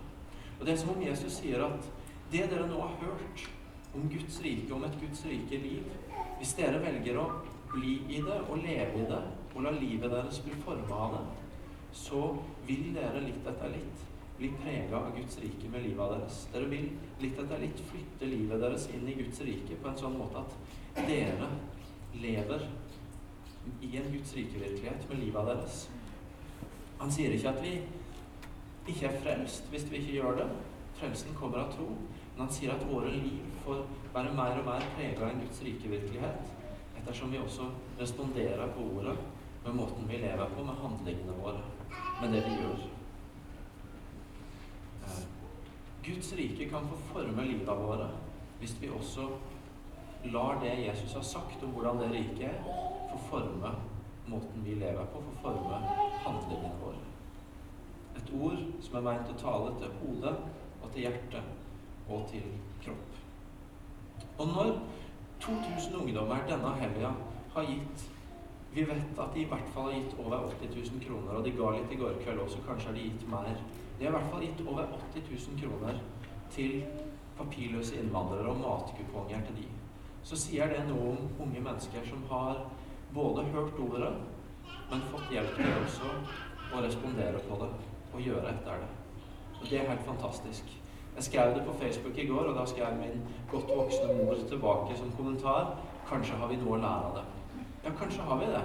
Og 0.60 0.66
Det 0.66 0.74
er 0.74 0.80
som 0.80 0.94
om 0.94 1.04
Jesus 1.04 1.40
sier 1.42 1.64
at 1.66 1.90
det 2.32 2.48
dere 2.50 2.68
nå 2.70 2.80
har 2.82 2.96
hørt 3.02 3.48
om 3.94 4.08
Guds 4.10 4.40
rike, 4.42 4.74
om 4.74 4.84
et 4.88 4.96
Guds 5.02 5.26
rike 5.30 5.60
liv 5.62 5.90
Hvis 6.40 6.56
dere 6.58 6.80
velger 6.82 7.20
å 7.22 7.28
bli 7.74 8.00
i 8.10 8.22
det 8.26 8.40
og 8.50 8.64
leve 8.64 9.02
i 9.02 9.10
det 9.10 9.22
og 9.54 9.62
la 9.66 9.74
livet 9.76 10.12
deres 10.12 10.40
bli 10.42 10.56
forma 10.66 10.98
av 10.98 11.12
det, 11.14 11.22
så 11.94 12.24
vil 12.68 12.88
dere 12.96 13.22
litt 13.22 13.46
etter 13.48 13.70
litt 13.70 14.08
bli 14.40 14.50
prega 14.64 14.98
av 14.98 15.12
Guds 15.14 15.38
rike 15.44 15.70
med 15.70 15.86
livet 15.86 16.16
deres. 16.16 16.40
Dere 16.54 16.70
vil 16.72 16.88
litt 17.22 17.38
etter 17.38 17.62
litt 17.62 17.84
flytte 17.92 18.30
livet 18.32 18.64
deres 18.64 18.88
inn 18.90 19.06
i 19.08 19.18
Guds 19.20 19.44
rike 19.46 19.78
på 19.78 19.92
en 19.92 20.00
sånn 20.00 20.18
måte 20.18 20.42
at 20.42 21.06
dere 21.06 21.52
lever 22.18 22.66
i 23.82 23.98
en 23.98 24.12
Guds 24.12 24.34
rike-virkelighet 24.36 25.10
med 25.10 25.22
livet 25.22 25.50
deres. 25.52 25.84
Han 27.00 27.12
sier 27.12 27.36
ikke 27.36 27.52
at 27.52 27.62
vi 27.64 27.74
ikke 28.88 29.08
er 29.10 29.20
frelst 29.24 29.70
hvis 29.72 29.88
vi 29.92 30.02
ikke 30.02 30.18
gjør 30.20 30.40
det. 30.42 30.50
Frelsen 31.00 31.36
kommer 31.36 31.64
av 31.64 31.72
tro. 31.76 31.90
Men 32.34 32.46
han 32.46 32.54
sier 32.54 32.74
at 32.74 32.86
våre 32.90 33.12
liv 33.14 33.44
får 33.66 33.86
være 34.14 34.34
mer 34.34 34.60
og 34.62 34.68
mer 34.68 34.86
prega 34.96 35.22
av 35.22 35.30
en 35.30 35.44
Guds 35.46 35.62
rike-virkelighet 35.66 36.52
ettersom 37.04 37.32
vi 37.34 37.40
også 37.42 37.68
responderer 38.00 38.72
på 38.76 38.86
ordet 38.98 39.18
med 39.66 39.76
måten 39.76 40.08
vi 40.08 40.18
lever 40.22 40.50
på, 40.56 40.64
med 40.64 40.76
handlingene 40.80 41.36
våre, 41.40 41.62
med 42.22 42.34
det 42.36 42.44
vi 42.46 42.56
gjør. 42.60 42.84
Guds 46.04 46.34
rike 46.36 46.70
kan 46.70 46.88
få 46.90 47.00
forme 47.14 47.46
livet 47.48 47.68
våre 47.68 48.10
hvis 48.60 48.76
vi 48.82 48.90
også 48.92 49.28
lar 50.32 50.60
det 50.64 50.74
Jesus 50.86 51.14
har 51.14 51.24
sagt 51.28 51.64
om 51.64 51.72
hvordan 51.76 52.00
det 52.00 52.12
riket 52.12 52.46
er, 52.48 52.60
få 53.14 53.20
forme 53.30 53.74
måten 54.26 54.64
vi 54.64 54.76
lever 54.76 55.06
på, 55.14 55.22
få 55.22 55.36
forme 55.42 55.80
handlingene 56.26 56.80
våre. 56.82 57.02
Et 58.18 58.34
ord 58.40 58.64
som 58.82 58.98
er 59.00 59.06
meint 59.08 59.30
å 59.30 59.38
tale 59.42 59.74
til 59.80 59.94
hodet 60.02 60.34
og 60.82 60.90
til 60.94 61.06
hjertet 61.06 62.10
og 62.10 62.26
til 62.32 62.50
kropp. 62.84 63.22
Og 64.38 64.50
når 64.50 64.74
2000 65.44 65.96
ungdommer 66.02 66.44
denne 66.50 66.74
helga 66.80 67.14
har 67.54 67.70
gitt 67.70 68.10
Vi 68.74 68.82
vet 68.90 69.20
at 69.22 69.36
de 69.36 69.44
i 69.44 69.46
hvert 69.46 69.68
fall 69.70 69.92
har 69.92 70.00
gitt 70.00 70.16
over 70.18 70.48
80 70.48 70.72
000 70.74 71.02
kroner, 71.04 71.36
og 71.38 71.44
de 71.46 71.52
ga 71.54 71.68
litt 71.76 71.92
i 71.94 71.98
går 72.00 72.16
kveld 72.24 72.40
også, 72.42 72.64
kanskje 72.66 72.88
har 72.88 72.96
de 72.98 73.04
gitt 73.06 73.26
mer 73.30 73.52
de 74.00 74.06
har 74.06 74.10
i 74.10 74.16
hvert 74.16 74.32
fall 74.32 74.42
gitt 74.42 74.62
over 74.68 74.88
80 75.14 75.28
000 75.30 75.60
kroner 75.62 76.00
til 76.52 76.84
papirløse 77.38 78.00
innvandrere 78.02 78.50
og 78.50 78.58
matkuponger 78.58 79.46
til 79.46 79.56
de. 79.62 79.68
Så 80.24 80.40
sier 80.40 80.72
det 80.72 80.82
noe 80.88 81.12
om 81.14 81.46
unge 81.46 81.62
mennesker 81.62 82.08
som 82.10 82.24
har 82.32 82.64
både 83.14 83.44
hørt 83.54 83.80
ordet, 83.80 84.14
men 84.92 85.08
fått 85.12 85.32
hjelp 85.32 85.56
til 85.58 85.74
også 85.86 86.12
å 86.74 86.82
respondere 86.86 87.42
på 87.48 87.58
det 87.62 87.72
og 88.14 88.22
gjøre 88.22 88.54
etter 88.54 88.84
det. 88.84 88.92
Og 89.62 89.70
Det 89.70 89.80
er 89.80 89.90
helt 89.90 90.06
fantastisk. 90.06 90.64
Jeg 91.16 91.24
skrev 91.24 91.56
det 91.56 91.66
på 91.66 91.74
Facebook 91.82 92.18
i 92.18 92.28
går, 92.28 92.50
og 92.50 92.56
da 92.58 92.66
skrev 92.66 92.98
min 92.98 93.22
godt 93.52 93.70
voksne 93.70 94.14
mor 94.18 94.36
tilbake 94.50 94.98
som 94.98 95.12
kommentar 95.18 95.76
Kanskje 96.10 96.36
har 96.36 96.50
vi 96.52 96.58
noe 96.60 96.76
å 96.76 96.82
lære 96.82 97.10
av 97.10 97.14
det. 97.16 97.22
Ja, 97.86 97.92
kanskje 98.00 98.26
har 98.28 98.40
vi 98.42 98.50
det. 98.52 98.64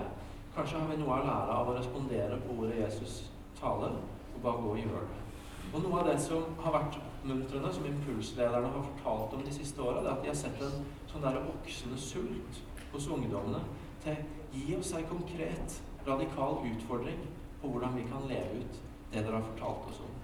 Kanskje 0.56 0.80
har 0.80 0.88
vi 0.90 0.96
noe 0.98 1.20
å 1.20 1.26
lære 1.26 1.54
av 1.54 1.68
å 1.70 1.74
respondere 1.76 2.40
på 2.42 2.56
ordet 2.58 2.80
Jesus 2.80 3.30
taler, 3.60 3.94
og 4.34 4.40
bare 4.42 4.62
gå 4.64 4.72
og 4.72 4.80
gjøre 4.82 5.04
det. 5.12 5.20
Og 5.68 5.84
noe 5.84 6.00
av 6.00 6.08
det 6.08 6.16
som 6.24 6.56
har 6.64 6.74
vært 6.74 6.98
oppmuntrende, 6.98 7.70
som 7.72 7.86
impulslederne 7.86 8.72
har 8.74 8.88
fortalt 8.88 9.36
om 9.36 9.44
de 9.44 9.54
siste 9.54 9.82
åra, 9.84 10.02
er 10.02 10.10
at 10.16 10.24
de 10.24 10.32
har 10.32 10.40
sett 10.40 10.62
en 10.64 10.82
sånn 11.12 11.24
der 11.24 11.38
voksende 11.44 12.00
sult 12.00 12.60
hos 12.92 13.08
ungdommene 13.12 13.62
til 14.02 14.18
gi 14.52 14.76
oss 14.76 14.92
en 14.96 15.06
konkret, 15.10 15.82
radikal 16.06 16.62
utfordring 16.70 17.20
på 17.60 17.68
hvordan 17.68 17.96
vi 17.96 18.06
kan 18.08 18.28
leve 18.28 18.62
ut 18.62 18.80
det 19.12 19.22
dere 19.24 19.40
har 19.40 19.46
fortalt 19.50 19.90
oss 19.90 20.00
om. 20.04 20.14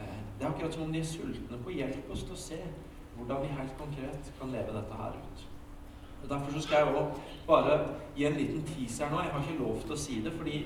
Eh, 0.00 0.18
det 0.38 0.46
er 0.46 0.50
akkurat 0.50 0.74
som 0.74 0.82
om 0.82 0.92
de 0.92 1.00
er 1.00 1.08
sultne 1.08 1.58
på 1.62 1.70
å 1.70 1.78
hjelpe 1.78 2.12
oss 2.12 2.22
til 2.26 2.36
å 2.36 2.42
se 2.42 2.60
hvordan 3.16 3.42
vi 3.42 3.56
helt 3.56 3.74
konkret 3.78 4.30
kan 4.38 4.54
leve 4.54 4.74
dette 4.76 5.00
her 5.00 5.18
ut. 5.18 5.46
Og 6.22 6.28
Derfor 6.30 6.52
så 6.52 6.60
skal 6.62 6.76
jeg 6.76 6.94
òg 6.94 7.16
bare 7.46 7.78
gi 8.16 8.24
en 8.26 8.38
liten 8.38 8.62
teaser 8.62 9.10
nå. 9.10 9.22
Jeg 9.22 9.32
har 9.32 9.42
ikke 9.42 9.64
lov 9.64 9.80
til 9.82 9.94
å 9.94 9.98
si 9.98 10.20
det, 10.22 10.32
fordi 10.38 10.60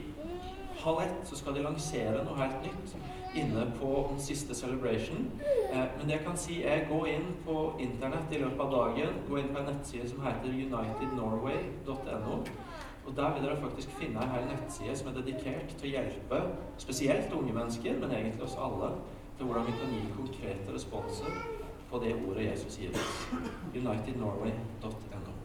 halv 0.83 1.01
ett 1.01 1.29
så 1.29 1.37
skal 1.37 1.57
de 1.57 1.63
lansere 1.65 2.25
noe 2.25 2.37
helt 2.37 2.67
nytt 2.67 2.97
inne 3.37 3.65
på 3.81 3.93
den 4.11 4.21
siste 4.21 4.55
celebration. 4.55 5.31
Eh, 5.73 5.87
men 5.97 6.05
det 6.07 6.19
jeg 6.19 6.25
kan 6.27 6.37
si, 6.37 6.63
er 6.63 6.89
gå 6.91 7.01
inn 7.13 7.33
på 7.45 7.57
internett 7.81 8.33
i 8.33 8.43
løpet 8.45 8.61
av 8.61 8.73
dagen. 8.73 9.19
Gå 9.29 9.41
inn 9.41 9.53
på 9.53 9.61
en 9.61 9.69
nettside 9.73 10.09
som 10.11 10.23
heter 10.25 10.53
unitednorway.no. 10.53 12.39
Og 13.07 13.17
Der 13.17 13.35
vil 13.35 13.43
dere 13.43 13.61
faktisk 13.61 13.91
finne 14.01 14.23
en 14.23 14.31
hel 14.31 14.49
nettside 14.51 14.97
som 14.99 15.09
er 15.09 15.21
dedikert 15.21 15.77
til 15.79 15.89
å 15.89 15.93
hjelpe 15.93 16.41
spesielt 16.79 17.33
unge 17.33 17.53
mennesker, 17.55 18.01
men 18.01 18.11
egentlig 18.11 18.43
oss 18.49 18.59
alle, 18.59 18.91
til 19.39 19.47
hvordan 19.47 19.67
vi 19.67 19.77
kan 19.79 19.93
gi 19.95 20.03
konkrete 20.17 20.75
responser 20.75 21.39
på 21.91 22.01
det 22.03 22.17
ordet 22.27 22.51
Jesus 22.51 22.79
gir 22.81 22.91
oss. 22.91 23.29
unitednorway.no. 23.75 25.37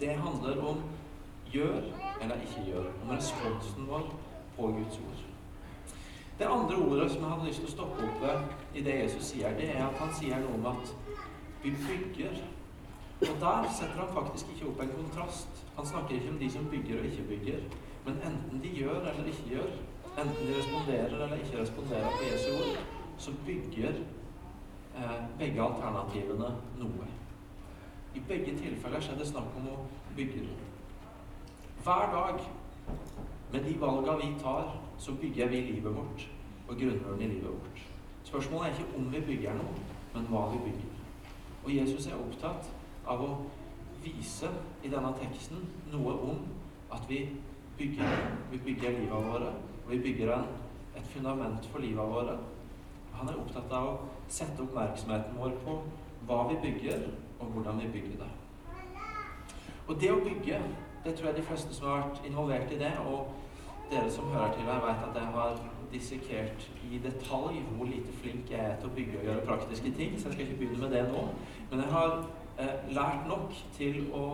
Det 0.00 0.16
handler 0.16 0.62
om 0.68 0.82
gjør 1.52 1.82
eller 2.22 2.34
ikke 2.34 2.70
gjør, 2.70 2.90
om 3.02 3.10
responsen 3.10 3.86
vår 3.88 4.10
på 4.56 4.62
Guds 4.62 4.98
ord. 4.98 5.22
Det 6.38 6.46
andre 6.50 6.76
ordet 6.76 7.10
som 7.10 7.22
jeg 7.22 7.30
hadde 7.30 7.46
lyst 7.46 7.60
til 7.62 7.68
å 7.68 7.72
stoppe 7.72 8.06
opp 8.06 8.22
ved 8.22 8.78
i 8.78 8.82
det 8.82 8.96
Jesus 9.02 9.30
sier, 9.30 9.54
det 9.58 9.68
er 9.70 9.84
at 9.86 9.98
han 10.00 10.10
sier 10.14 10.40
noe 10.42 10.56
om 10.58 10.66
at 10.72 10.94
vi 11.62 11.70
bygger. 11.86 12.40
Og 13.30 13.40
der 13.40 13.70
setter 13.78 14.00
han 14.00 14.14
faktisk 14.14 14.46
ikke 14.52 14.68
opp 14.68 14.80
en 14.80 14.92
kontrast. 14.96 15.66
Han 15.76 15.86
snakker 15.86 16.14
ikke 16.14 16.30
om 16.30 16.38
de 16.38 16.50
som 16.50 16.70
bygger 16.70 16.98
og 16.98 17.04
ikke 17.04 17.28
bygger. 17.28 17.60
Men 18.06 18.14
enten 18.14 18.62
de 18.62 18.68
gjør 18.68 19.00
eller 19.00 19.24
ikke 19.24 19.48
gjør, 19.48 19.70
enten 20.18 20.46
de 20.46 20.58
responderer 20.58 21.06
eller 21.06 21.34
ikke 21.36 21.60
responderer 21.60 22.10
på 22.10 22.26
Jesu 22.32 22.48
ord, 22.56 22.82
så 23.18 23.32
bygger 23.46 23.94
eh, 24.96 25.22
begge 25.38 25.62
alternativene 25.62 26.50
noe. 26.78 27.08
I 28.14 28.20
begge 28.28 28.58
tilfeller 28.58 29.08
er 29.12 29.18
det 29.18 29.28
snakk 29.28 29.56
om 29.56 29.72
å 29.72 29.78
bygge 30.16 30.44
noe. 30.44 30.68
Hver 31.84 32.12
dag 32.12 32.44
med 33.52 33.64
de 33.64 33.80
valgene 33.80 34.20
vi 34.20 34.30
tar, 34.42 34.76
så 34.98 35.16
bygger 35.20 35.48
vi 35.48 35.64
livet 35.72 35.96
vårt 35.96 36.28
og 36.68 36.76
grunnmuren 36.76 37.22
i 37.22 37.32
livet 37.32 37.50
vårt. 37.50 37.82
Spørsmålet 38.24 38.68
er 38.68 38.78
ikke 38.78 38.96
om 38.98 39.12
vi 39.12 39.26
bygger 39.32 39.58
noe, 39.58 39.74
men 40.14 40.28
hva 40.28 40.46
vi 40.52 40.62
bygger. 40.68 40.94
Og 41.64 41.76
Jesus 41.76 42.06
er 42.06 42.20
opptatt 42.20 42.72
av 43.06 43.22
å 43.24 43.30
vise 44.04 44.50
i 44.84 44.90
denne 44.92 45.12
teksten 45.18 45.64
noe 45.92 46.14
om 46.30 46.44
at 46.94 47.04
vi 47.08 47.24
bygger, 47.78 48.18
vi 48.52 48.60
bygger 48.66 48.98
livet 48.98 49.28
våre, 49.28 49.52
og 49.84 49.90
vi 49.90 50.00
bygger 50.04 50.34
en, 50.36 50.48
et 50.96 51.06
fundament 51.10 51.66
for 51.72 51.82
livet 51.82 52.14
våre. 52.14 52.38
Han 53.14 53.28
er 53.30 53.38
opptatt 53.40 53.72
av 53.72 53.90
å 53.90 53.98
sette 54.28 54.62
oppmerksomheten 54.62 55.38
vår 55.38 55.56
på 55.64 55.78
hva 56.28 56.40
vi 56.50 56.58
bygger, 56.62 57.08
og 57.40 57.54
hvordan 57.54 57.80
vi 57.82 57.92
bygger 57.98 58.24
det. 58.24 58.32
Og 59.88 60.00
det 60.00 60.12
å 60.12 60.20
bygge, 60.24 60.60
det 61.04 61.14
tror 61.14 61.28
jeg 61.28 61.38
de 61.38 61.48
fleste 61.48 61.74
som 61.76 61.90
har 61.90 62.06
vært 62.06 62.28
involvert 62.28 62.72
i 62.72 62.80
det, 62.80 62.92
og 63.04 63.34
dere 63.90 64.10
som 64.10 64.30
hører 64.32 64.54
til 64.54 64.68
her, 64.68 64.80
vet 64.86 65.02
at 65.08 65.18
jeg 65.18 65.32
har 65.34 65.58
dissekert 65.92 66.70
i 66.90 67.00
detalj 67.04 67.60
hvor 67.76 67.86
lite 67.86 68.14
flink 68.22 68.50
jeg 68.50 68.62
er 68.64 68.78
til 68.80 68.88
å 68.88 68.94
bygge 68.96 69.18
og 69.18 69.28
gjøre 69.28 69.44
praktiske 69.50 69.92
ting, 69.98 70.16
så 70.16 70.30
jeg 70.30 70.38
skal 70.38 70.46
ikke 70.46 70.62
begynne 70.62 70.80
med 70.86 70.96
det 70.96 71.04
nå. 71.12 71.26
Men 71.70 71.84
jeg 71.84 71.92
har 71.92 72.16
lært 72.94 73.26
nok 73.28 73.54
til 73.76 74.04
å 74.14 74.24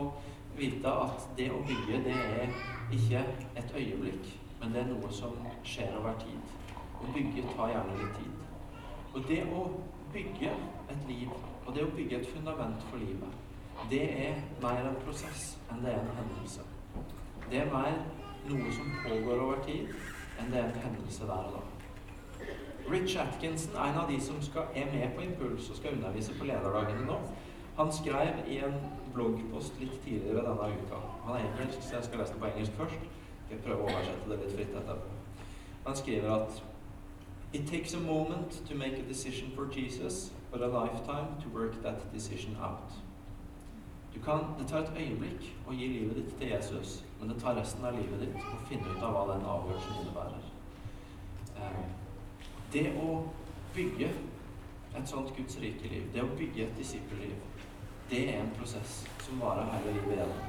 vite 0.59 0.93
at 1.05 1.29
det 1.39 1.51
å 1.53 1.61
bygge, 1.67 2.03
det 2.05 2.17
er 2.17 2.51
ikke 2.93 3.23
et 3.57 3.75
øyeblikk, 3.77 4.33
men 4.61 4.75
det 4.75 4.83
er 4.83 4.91
noe 4.91 5.13
som 5.15 5.37
skjer 5.65 5.95
over 6.01 6.19
tid. 6.21 6.57
Å 7.01 7.13
bygge 7.15 7.47
tar 7.55 7.73
gjerne 7.73 7.97
litt 8.01 8.19
tid. 8.19 8.35
Og 9.15 9.25
det 9.29 9.41
å 9.57 9.65
bygge 10.13 10.53
et 10.91 11.07
liv, 11.09 11.33
og 11.67 11.75
det 11.75 11.87
å 11.87 11.95
bygge 11.97 12.21
et 12.21 12.29
fundament 12.35 12.83
for 12.91 13.01
livet, 13.01 13.39
det 13.91 14.05
er 14.27 14.41
mer 14.63 14.85
en 14.91 14.99
prosess 15.05 15.55
enn 15.73 15.85
det 15.85 15.95
er 15.95 16.03
en 16.03 16.17
hendelse. 16.19 16.67
Det 17.51 17.63
er 17.63 17.73
mer 17.73 17.97
noe 18.51 18.73
som 18.75 18.91
pågår 19.07 19.45
over 19.47 19.63
tid, 19.65 19.95
enn 20.39 20.51
det 20.53 20.61
er 20.61 20.69
en 20.69 20.83
hendelse 20.85 21.29
der 21.29 21.49
og 21.49 21.57
da. 21.57 21.67
Rich 22.91 23.17
Atkinson, 23.23 23.77
en 23.77 23.99
av 24.01 24.11
de 24.11 24.19
som 24.21 24.41
skal, 24.43 24.69
er 24.75 24.89
med 24.93 25.15
på 25.15 25.23
Impuls 25.23 25.69
og 25.71 25.79
skal 25.79 25.95
undervise 25.95 26.35
på 26.39 26.49
lederdagene 26.49 27.07
nå, 27.07 27.19
han 27.77 27.93
skrev 27.93 28.43
i 28.49 28.59
en 28.65 28.75
bloggpost 29.15 29.79
litt 29.81 29.97
tidligere 30.05 30.45
denne 30.47 30.73
uka 30.83 30.99
Han 31.25 31.37
er 31.37 31.47
engelsk, 31.47 31.83
så 31.83 31.97
jeg 31.97 32.05
skal 32.05 32.19
lese 32.19 32.33
det 32.33 32.41
på 32.41 32.51
engelsk 32.51 32.73
først. 32.73 33.07
Jeg 33.51 33.59
skal 33.59 33.63
prøve 33.67 33.85
å 33.85 33.93
oversette 33.93 34.31
det 34.31 34.39
litt 34.41 34.57
fritt 34.57 34.75
etterpå. 34.81 35.15
Han 35.87 35.97
skriver 35.97 36.35
at 36.35 36.63
It 37.53 37.67
takes 37.67 37.95
a 37.95 38.01
moment 38.01 38.61
to 38.69 38.75
make 38.75 38.95
a 38.95 39.03
decision 39.09 39.51
for 39.57 39.67
Jesus, 39.67 40.31
but 40.53 40.63
a 40.63 40.69
lifetime 40.69 41.35
to 41.43 41.49
work 41.59 41.83
that 41.83 42.13
decision 42.15 42.57
out. 42.63 42.93
Kan, 44.25 44.41
det 44.59 44.69
tar 44.69 44.83
et 44.85 44.99
øyeblikk 45.01 45.47
å 45.67 45.73
gi 45.73 45.87
livet 45.89 46.19
ditt 46.19 46.35
til 46.39 46.51
Jesus, 46.51 46.99
men 47.21 47.31
det 47.33 47.39
tar 47.41 47.57
resten 47.57 47.85
av 47.89 47.97
livet 47.97 48.21
ditt 48.21 48.37
å 48.37 48.59
finne 48.69 48.91
ut 48.93 49.03
av 49.03 49.15
hva 49.15 49.23
den 49.31 49.47
avgjørelsen 49.49 50.01
innebærer. 50.03 50.43
Eh, 51.57 51.79
det 52.75 52.85
å 53.01 53.15
bygge 53.75 54.11
et 54.99 55.09
sånt 55.09 55.33
Guds 55.37 55.57
rike 55.63 55.89
liv, 55.89 56.11
det 56.13 56.23
å 56.23 56.35
bygge 56.37 56.67
et 56.67 56.77
disippelliv, 56.77 57.33
det 58.11 58.23
er 58.29 58.41
en 58.41 58.55
prosess 58.59 59.05
som 59.25 59.41
varer 59.41 59.69
hele 59.75 59.95
livet 59.97 60.15
igjennom. 60.17 60.47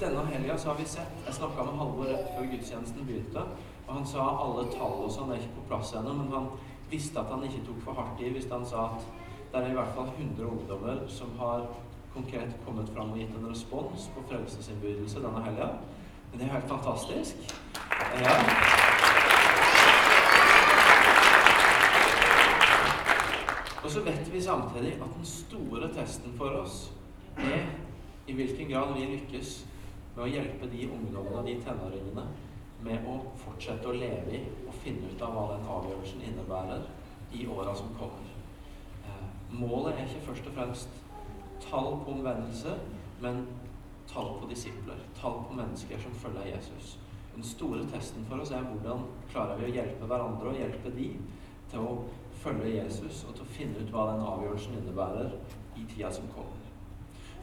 Denne 0.00 0.24
helga 0.32 0.56
har 0.64 0.76
vi 0.78 0.86
sett 0.88 1.26
Jeg 1.26 1.34
snakka 1.36 1.64
med 1.64 1.78
Halvor 1.78 2.08
rett 2.08 2.28
før 2.36 2.48
gudstjenesten 2.48 3.06
begynte, 3.06 3.44
og 3.86 3.94
han 3.94 4.06
sa 4.06 4.26
alle 4.44 4.66
tall 4.72 5.04
og 5.04 5.12
sånn 5.12 5.32
er 5.32 5.40
ikke 5.40 5.58
på 5.58 5.66
plass 5.72 5.92
ennå, 5.96 6.14
men 6.16 6.32
han 6.32 6.50
visste 6.90 7.20
at 7.20 7.32
han 7.32 7.44
ikke 7.46 7.64
tok 7.66 7.80
for 7.84 8.00
hardt 8.00 8.20
i 8.24 8.32
hvis 8.34 8.48
han 8.50 8.64
sa 8.66 8.90
at 8.94 9.06
det 9.52 9.60
er 9.60 9.72
i 9.72 9.78
hvert 9.78 9.94
fall 9.96 10.12
100 10.16 10.46
ungdommer 10.46 11.04
som 11.10 11.32
har 11.38 11.66
konkret 12.14 12.54
kommet 12.66 12.90
fram 12.94 13.12
og 13.14 13.18
gitt 13.18 13.34
en 13.36 13.48
respons 13.50 14.10
på 14.14 14.26
frelsesinnbydelse 14.28 15.24
denne 15.24 15.44
helga. 15.46 15.72
Men 16.30 16.38
det 16.38 16.46
er 16.46 16.54
helt 16.58 16.70
fantastisk. 16.70 17.56
Ja. 18.22 18.79
Og 23.90 23.94
så 23.94 24.00
vet 24.06 24.28
vi 24.32 24.40
samtidig 24.40 24.92
at 25.02 25.14
den 25.16 25.24
store 25.26 25.88
testen 25.90 26.34
for 26.38 26.60
oss 26.60 26.92
er 27.42 27.64
i 28.30 28.36
hvilken 28.38 28.68
grad 28.70 28.92
vi 28.94 29.08
lykkes 29.16 29.48
med 30.14 30.20
å 30.22 30.28
hjelpe 30.30 30.68
de 30.70 30.84
ungdommene, 30.94 31.42
de 31.48 31.56
tenåringene, 31.64 32.22
med 32.86 33.08
å 33.10 33.16
fortsette 33.40 33.90
å 33.90 33.96
leve 33.96 34.36
i 34.38 34.44
og 34.62 34.78
finne 34.84 35.10
ut 35.10 35.24
av 35.26 35.34
hva 35.34 35.42
den 35.56 35.66
avgjørelsen 35.74 36.22
innebærer 36.28 36.86
i 37.34 37.42
åra 37.50 37.74
som 37.74 37.90
kommer. 37.98 38.30
Eh, 39.08 39.26
målet 39.58 39.98
er 39.98 40.06
ikke 40.06 40.22
først 40.28 40.46
og 40.52 40.56
fremst 40.60 41.02
tall 41.66 41.90
på 42.04 42.14
omvendelse, 42.14 42.78
men 43.26 43.42
tall 44.14 44.36
på 44.38 44.54
disipler. 44.54 45.02
Tall 45.18 45.42
på 45.48 45.58
mennesker 45.64 45.98
som 46.06 46.14
følger 46.22 46.52
Jesus. 46.52 46.94
Den 47.34 47.42
store 47.42 47.82
testen 47.90 48.30
for 48.30 48.46
oss 48.46 48.54
er 48.54 48.70
hvordan 48.70 49.08
klarer 49.34 49.58
vi 49.58 49.72
å 49.72 49.78
hjelpe 49.80 50.06
hverandre 50.06 50.54
og 50.54 50.62
hjelpe 50.62 50.94
de 50.94 51.10
til 51.74 51.90
å 51.90 51.98
følge 52.42 52.76
Jesus 52.76 53.24
og 53.28 53.34
til 53.36 53.44
å 53.44 53.52
finne 53.56 53.82
ut 53.82 53.92
hva 53.94 54.06
den 54.10 54.24
avgjørelsen 54.24 54.78
innebærer 54.78 55.34
i 55.76 55.84
tida 55.90 56.10
som 56.12 56.28
kommer. 56.34 56.56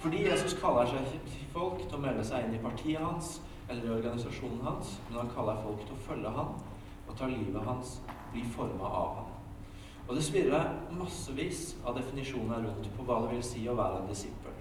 Fordi 0.01 0.23
Jesus 0.27 0.53
kaller 0.61 0.89
seg 0.89 1.07
ikke 1.17 1.51
folk 1.53 1.81
til 1.83 1.97
å 1.97 2.01
melde 2.01 2.25
seg 2.25 2.45
inn 2.45 2.57
i 2.57 2.61
partiet 2.61 3.01
hans 3.01 3.37
eller 3.69 3.85
i 3.85 3.95
organisasjonen 3.97 4.61
hans, 4.65 4.97
men 5.07 5.19
han 5.21 5.31
kaller 5.33 5.63
folk 5.63 5.81
til 5.85 5.95
å 5.95 6.03
følge 6.09 6.35
ham 6.37 6.53
og 7.07 7.15
ta 7.17 7.29
livet 7.31 7.65
hans 7.65 7.97
bli 8.33 8.43
forma 8.53 8.91
av 9.01 9.15
ham. 9.17 9.33
Og 10.07 10.15
det 10.15 10.23
svirrer 10.23 10.69
massevis 10.95 11.73
av 11.83 11.97
definisjoner 11.97 12.63
rundt 12.63 12.87
på 12.95 13.07
hva 13.07 13.19
det 13.23 13.33
vil 13.33 13.43
si 13.43 13.65
å 13.67 13.75
være 13.75 14.03
en 14.03 14.11
disippel. 14.11 14.53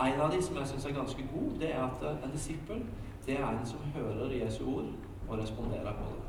En 0.00 0.20
av 0.22 0.30
de 0.32 0.38
som 0.42 0.56
jeg 0.56 0.70
syns 0.70 0.86
er 0.86 0.94
ganske 0.96 1.26
god, 1.32 1.50
det 1.60 1.72
er 1.74 1.82
at 1.82 2.04
en 2.08 2.32
disippel 2.32 2.84
det 3.28 3.36
er 3.36 3.44
en 3.44 3.66
som 3.66 3.82
hører 3.92 4.30
Jesu 4.32 4.62
ord 4.64 4.86
og 5.28 5.38
responderer 5.38 5.92
på 5.98 6.14
det. 6.14 6.22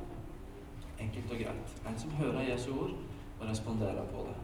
Enkelt 1.06 1.32
og 1.32 1.38
greit. 1.40 1.76
En 1.88 2.00
som 2.00 2.12
hører 2.12 2.50
Jesu 2.50 2.74
ord 2.74 2.98
og 3.40 3.50
responderer 3.50 4.06
på 4.14 4.26
det. 4.28 4.38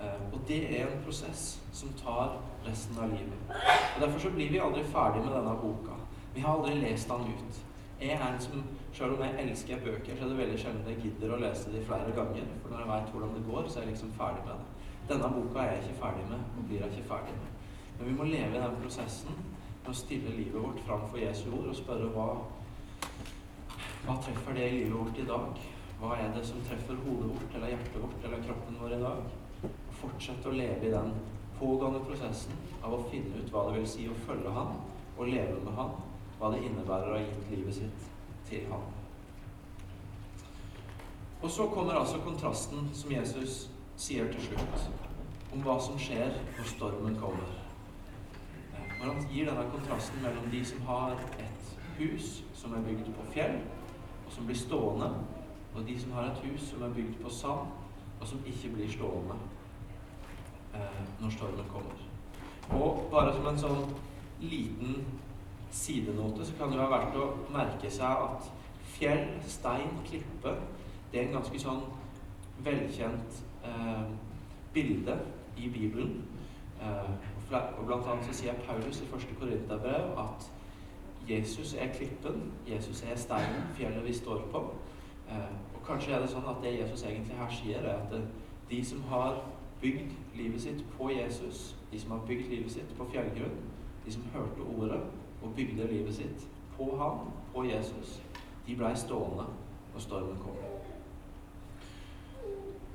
Eh, 0.00 0.32
og 0.32 0.40
det 0.48 0.60
er 0.80 0.86
en 0.86 1.02
prosess 1.04 1.60
som 1.72 1.92
tar 2.04 2.38
resten 2.66 2.98
av 2.98 3.10
livet. 3.12 3.40
Og 3.96 4.00
Derfor 4.00 4.18
så 4.18 4.30
blir 4.30 4.50
vi 4.50 4.62
aldri 4.62 4.84
ferdig 4.84 5.24
med 5.24 5.34
denne 5.36 5.56
boka. 5.62 5.98
Vi 6.34 6.40
har 6.40 6.56
aldri 6.56 6.74
lest 6.80 7.08
den 7.08 7.20
ut. 7.34 7.60
Jeg 8.00 8.16
er 8.16 8.26
en 8.26 8.40
som 8.40 8.62
selv 8.92 9.12
om 9.12 9.22
jeg 9.24 9.48
elsker 9.48 9.82
bøker, 9.84 10.16
så 10.16 10.24
er 10.24 10.28
det 10.28 10.38
veldig 10.38 10.58
sjelden 10.58 10.86
jeg 10.88 11.02
gidder 11.02 11.34
å 11.34 11.40
lese 11.40 11.72
de 11.72 11.82
flere 11.84 12.14
ganger. 12.16 12.46
For 12.62 12.72
når 12.72 12.80
jeg 12.80 12.90
veit 12.90 13.10
hvordan 13.14 13.34
det 13.36 13.46
går, 13.48 13.68
så 13.68 13.78
er 13.78 13.82
jeg 13.82 13.92
liksom 13.92 14.12
ferdig 14.18 14.44
med 14.46 14.54
det. 14.54 14.94
Denne 15.10 15.30
boka 15.34 15.60
er 15.60 15.72
jeg 15.74 15.82
ikke 15.82 16.00
ferdig 16.04 16.24
med, 16.30 16.46
og 16.56 16.64
blir 16.68 16.80
jeg 16.80 16.94
ikke 16.94 17.08
ferdig 17.10 17.34
med. 17.36 17.50
Men 17.98 18.08
vi 18.08 18.14
må 18.16 18.24
leve 18.24 18.56
i 18.56 18.62
den 18.62 18.78
prosessen 18.82 19.36
med 19.82 19.92
å 19.92 19.96
stille 19.96 20.32
livet 20.36 20.56
vårt 20.62 20.80
fram 20.86 21.04
for 21.10 21.20
Jesu 21.20 21.50
ord 21.50 21.68
og 21.68 21.76
spørre 21.76 22.08
hva, 22.14 22.26
hva 24.06 24.16
treffer 24.24 24.56
det 24.56 24.68
i 24.70 24.78
livet 24.78 24.96
vårt 24.96 25.20
i 25.20 25.28
dag? 25.28 25.60
Hva 26.00 26.14
er 26.16 26.30
det 26.32 26.46
som 26.48 26.62
treffer 26.64 26.96
hodet 27.04 27.28
vårt 27.28 27.56
eller 27.58 27.74
hjertet 27.74 27.96
vårt 28.00 28.22
eller 28.24 28.44
kroppen 28.46 28.76
vår 28.80 28.92
i 28.96 29.00
dag? 29.02 29.18
Og 29.68 29.96
fortsette 30.00 30.48
å 30.48 30.54
leve 30.56 30.86
i 30.88 30.92
den 30.94 31.10
pågående 31.58 32.00
prosessen 32.06 32.56
av 32.80 32.94
å 32.96 33.02
finne 33.10 33.36
ut 33.36 33.50
hva 33.52 33.66
det 33.66 33.74
vil 33.74 33.90
si 33.94 34.06
å 34.08 34.16
følge 34.24 34.54
Han 34.54 34.78
og 35.18 35.28
leve 35.28 35.58
med 35.60 35.76
Han, 35.76 35.90
hva 36.38 36.48
det 36.54 36.62
innebærer 36.64 37.10
å 37.10 37.18
ha 37.18 37.20
gitt 37.20 37.50
livet 37.52 37.76
sitt 37.76 38.06
til 38.48 38.64
ham. 38.70 38.86
Og 41.42 41.50
så 41.50 41.66
kommer 41.74 41.98
altså 42.00 42.22
kontrasten 42.24 42.88
som 42.96 43.12
Jesus 43.12 43.58
sier 44.00 44.32
til 44.32 44.46
slutt, 44.48 44.86
om 45.52 45.60
hva 45.64 45.76
som 45.80 45.98
skjer 46.00 46.32
når 46.56 46.68
stormen 46.68 47.18
kommer. 47.20 47.52
Når 49.00 49.04
han 49.06 49.28
gir 49.32 49.48
denne 49.48 49.66
kontrasten 49.72 50.24
mellom 50.24 50.48
de 50.52 50.62
som 50.64 50.88
har 50.88 51.20
et 51.40 51.70
hus 51.98 52.38
som 52.56 52.72
er 52.76 52.84
bygd 52.88 53.12
på 53.16 53.28
fjell, 53.34 53.60
og 54.24 54.32
som 54.32 54.48
blir 54.48 54.56
stående, 54.56 55.10
og 55.74 55.86
de 55.86 56.00
som 56.00 56.12
har 56.12 56.30
et 56.30 56.42
hus 56.44 56.60
som 56.70 56.82
er 56.82 56.94
bygd 56.94 57.22
på 57.22 57.30
sand, 57.30 57.72
og 58.20 58.26
som 58.28 58.42
ikke 58.46 58.74
blir 58.74 58.90
stående 58.90 59.36
eh, 60.74 61.02
når 61.20 61.30
stormen 61.30 61.70
kommer. 61.72 62.06
Og 62.70 63.08
bare 63.10 63.34
som 63.34 63.46
en 63.46 63.58
sånn 63.58 63.94
liten 64.40 65.04
sidenote 65.70 66.44
så 66.46 66.56
kan 66.58 66.72
det 66.72 66.80
være 66.80 66.90
verdt 66.90 67.16
å 67.20 67.28
merke 67.54 67.90
seg 67.90 68.24
at 68.26 68.50
fjell, 68.90 69.26
stein, 69.46 69.96
klippe 70.06 70.56
Det 71.10 71.18
er 71.18 71.24
en 71.26 71.40
ganske 71.40 71.58
sånn 71.58 71.80
velkjent 72.62 73.40
eh, 73.66 74.10
bilde 74.74 75.16
i 75.58 75.68
Bibelen. 75.68 76.20
Eh, 76.80 77.10
og 77.50 77.86
Blant 77.86 78.06
annet 78.06 78.28
så 78.28 78.36
sier 78.36 78.60
Paulus 78.66 79.00
i 79.02 79.08
første 79.10 79.34
Korinterbrev 79.40 80.12
at 80.22 80.46
Jesus 81.26 81.74
er 81.74 81.90
klippen, 81.94 82.52
Jesus 82.68 83.02
er 83.02 83.18
steinen, 83.18 83.66
fjellet 83.74 84.06
vi 84.06 84.14
står 84.14 84.44
på. 84.52 84.62
Eh, 85.30 85.50
og 85.74 85.82
Kanskje 85.86 86.14
er 86.14 86.22
det 86.22 86.30
sånn 86.32 86.48
at 86.50 86.62
det 86.62 86.76
Jesus 86.78 87.04
egentlig 87.06 87.38
her 87.38 87.52
sier, 87.54 87.86
er 87.86 88.02
at 88.02 88.14
de 88.70 88.80
som 88.84 89.02
har 89.10 89.40
bygd 89.80 90.12
livet 90.36 90.62
sitt 90.62 90.82
på 90.96 91.10
Jesus, 91.10 91.74
de 91.92 92.00
som 92.00 92.14
har 92.16 92.24
bygd 92.28 92.50
livet 92.50 92.72
sitt 92.72 92.96
på 92.98 93.06
fjellgrunn, 93.12 93.60
de 94.04 94.12
som 94.12 94.26
hørte 94.34 94.66
ordet, 94.76 95.00
og 95.42 95.54
bygde 95.56 95.88
livet 95.92 96.14
sitt 96.14 96.46
på 96.76 96.90
han, 97.00 97.30
på 97.54 97.64
Jesus, 97.64 98.20
de 98.66 98.76
blei 98.76 98.92
stående 98.96 99.46
når 99.92 100.04
stormen 100.04 100.42
kom. 100.42 100.58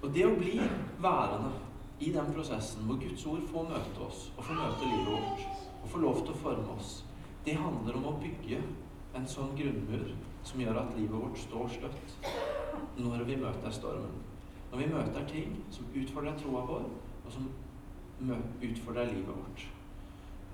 Og 0.03 0.11
det 0.13 0.25
å 0.27 0.35
bli 0.37 0.59
værende 1.01 1.55
i 1.99 2.11
den 2.13 2.27
prosessen 2.35 2.85
hvor 2.85 2.99
Guds 3.01 3.25
ord 3.25 3.41
får 3.49 3.69
møte 3.71 4.05
oss 4.05 4.27
og 4.35 4.43
får 4.45 4.59
møte 4.59 4.89
livet 4.91 5.07
vårt 5.09 5.45
og 5.81 5.89
får 5.89 6.03
lov 6.03 6.21
til 6.21 6.33
å 6.35 6.41
forme 6.43 6.75
oss, 6.75 6.91
det 7.45 7.57
handler 7.57 7.97
om 7.97 8.07
å 8.11 8.17
bygge 8.21 8.59
en 9.17 9.27
sånn 9.29 9.55
grunnmur 9.57 10.11
som 10.45 10.61
gjør 10.61 10.77
at 10.79 10.97
livet 10.97 11.17
vårt 11.17 11.37
står 11.41 11.67
støtt 11.67 12.15
når 12.97 13.23
vi 13.27 13.35
møter 13.35 13.73
stormen. 13.73 14.21
Når 14.71 14.77
vi 14.77 14.89
møter 14.93 15.27
ting 15.27 15.55
som 15.71 15.87
utfordrer 15.95 16.37
troa 16.39 16.65
vår, 16.67 16.85
og 17.25 17.31
som 17.31 17.49
utfordrer 18.61 19.11
livet 19.11 19.27
vårt. 19.27 19.67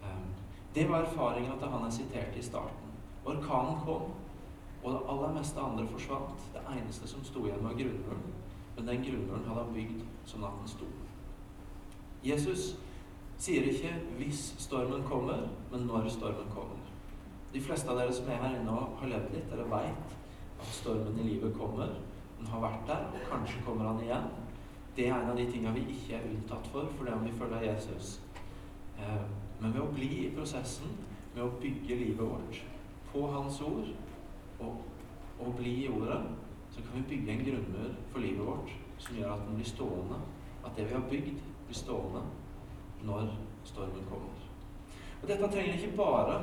Um, 0.04 0.30
det 0.76 0.90
var 0.90 1.06
erfaringa 1.06 1.58
til 1.60 1.74
han 1.74 1.84
jeg 1.86 1.94
siterte 1.94 2.40
i 2.40 2.46
starten. 2.46 2.94
Orkanen 3.26 3.82
kom, 3.86 4.14
og 4.84 4.94
det 4.94 5.02
aller 5.14 5.34
meste 5.34 5.62
andre 5.62 5.88
forsvant. 5.88 6.48
Det 6.54 6.62
eneste 6.78 7.08
som 7.08 7.24
sto 7.24 7.46
igjen, 7.46 7.64
var 7.64 7.78
grunnmuren. 7.78 8.32
Men 8.78 8.88
den 8.88 9.04
grunnmuren 9.06 9.46
hadde 9.48 9.66
han 9.66 9.74
bygd 9.74 10.06
som 10.26 10.42
natten 10.42 10.68
sto. 10.68 10.88
Jesus 12.24 12.78
sier 13.38 13.64
ikke 13.64 13.94
'hvis 14.18 14.56
stormen 14.58 15.04
kommer', 15.04 15.50
men 15.72 15.82
'når 15.82 16.10
stormen 16.10 16.50
kommer'. 16.56 16.91
De 17.54 17.62
fleste 17.62 17.92
av 17.92 18.00
dere 18.00 18.14
som 18.16 18.30
er 18.32 18.40
her 18.40 18.56
inne 18.56 18.72
og 18.72 19.00
har 19.02 19.12
levd 19.12 19.34
litt, 19.36 19.50
dere 19.52 19.68
veit 19.72 20.16
at 20.62 20.70
stormen 20.72 21.18
i 21.20 21.28
livet 21.28 21.56
kommer. 21.58 21.94
Den 22.38 22.48
har 22.48 22.64
vært 22.64 22.86
der, 22.88 23.08
og 23.12 23.26
kanskje 23.28 23.64
kommer 23.66 23.90
han 23.92 24.04
igjen. 24.04 24.30
Det 24.96 25.08
er 25.08 25.16
en 25.18 25.32
av 25.34 25.40
de 25.40 25.48
tingene 25.52 25.74
vi 25.76 25.96
ikke 25.96 26.18
er 26.18 26.30
unntatt 26.30 26.68
for 26.72 26.88
for 26.98 27.08
det 27.08 27.16
om 27.16 27.26
vi 27.26 27.34
følger 27.40 27.66
Jesus. 27.68 28.20
Eh, 29.00 29.26
men 29.60 29.74
ved 29.74 29.82
å 29.84 29.92
bli 29.92 30.10
i 30.22 30.32
prosessen, 30.36 30.96
med 31.36 31.44
å 31.46 31.52
bygge 31.62 31.96
livet 31.96 32.24
vårt 32.28 32.62
på 33.12 33.26
Hans 33.32 33.62
ord 33.64 33.92
og, 34.60 34.82
og 35.40 35.54
bli 35.60 35.76
i 35.86 35.92
ordet, 35.92 36.22
så 36.72 36.84
kan 36.84 37.00
vi 37.00 37.16
bygge 37.16 37.36
en 37.36 37.46
grunnmur 37.46 37.94
for 38.12 38.24
livet 38.24 38.48
vårt 38.48 38.74
som 39.02 39.18
gjør 39.18 39.36
at 39.36 39.46
den 39.48 39.60
blir 39.60 39.70
stående. 39.70 40.20
At 40.66 40.76
det 40.78 40.88
vi 40.90 40.96
har 40.96 41.08
bygd, 41.10 41.40
blir 41.68 41.78
stående 41.78 42.24
når 43.08 43.32
stormen 43.68 44.08
kommer. 44.10 44.44
Og 45.22 45.30
Dette 45.30 45.52
trenger 45.52 45.78
ikke 45.78 45.98
bare 45.98 46.38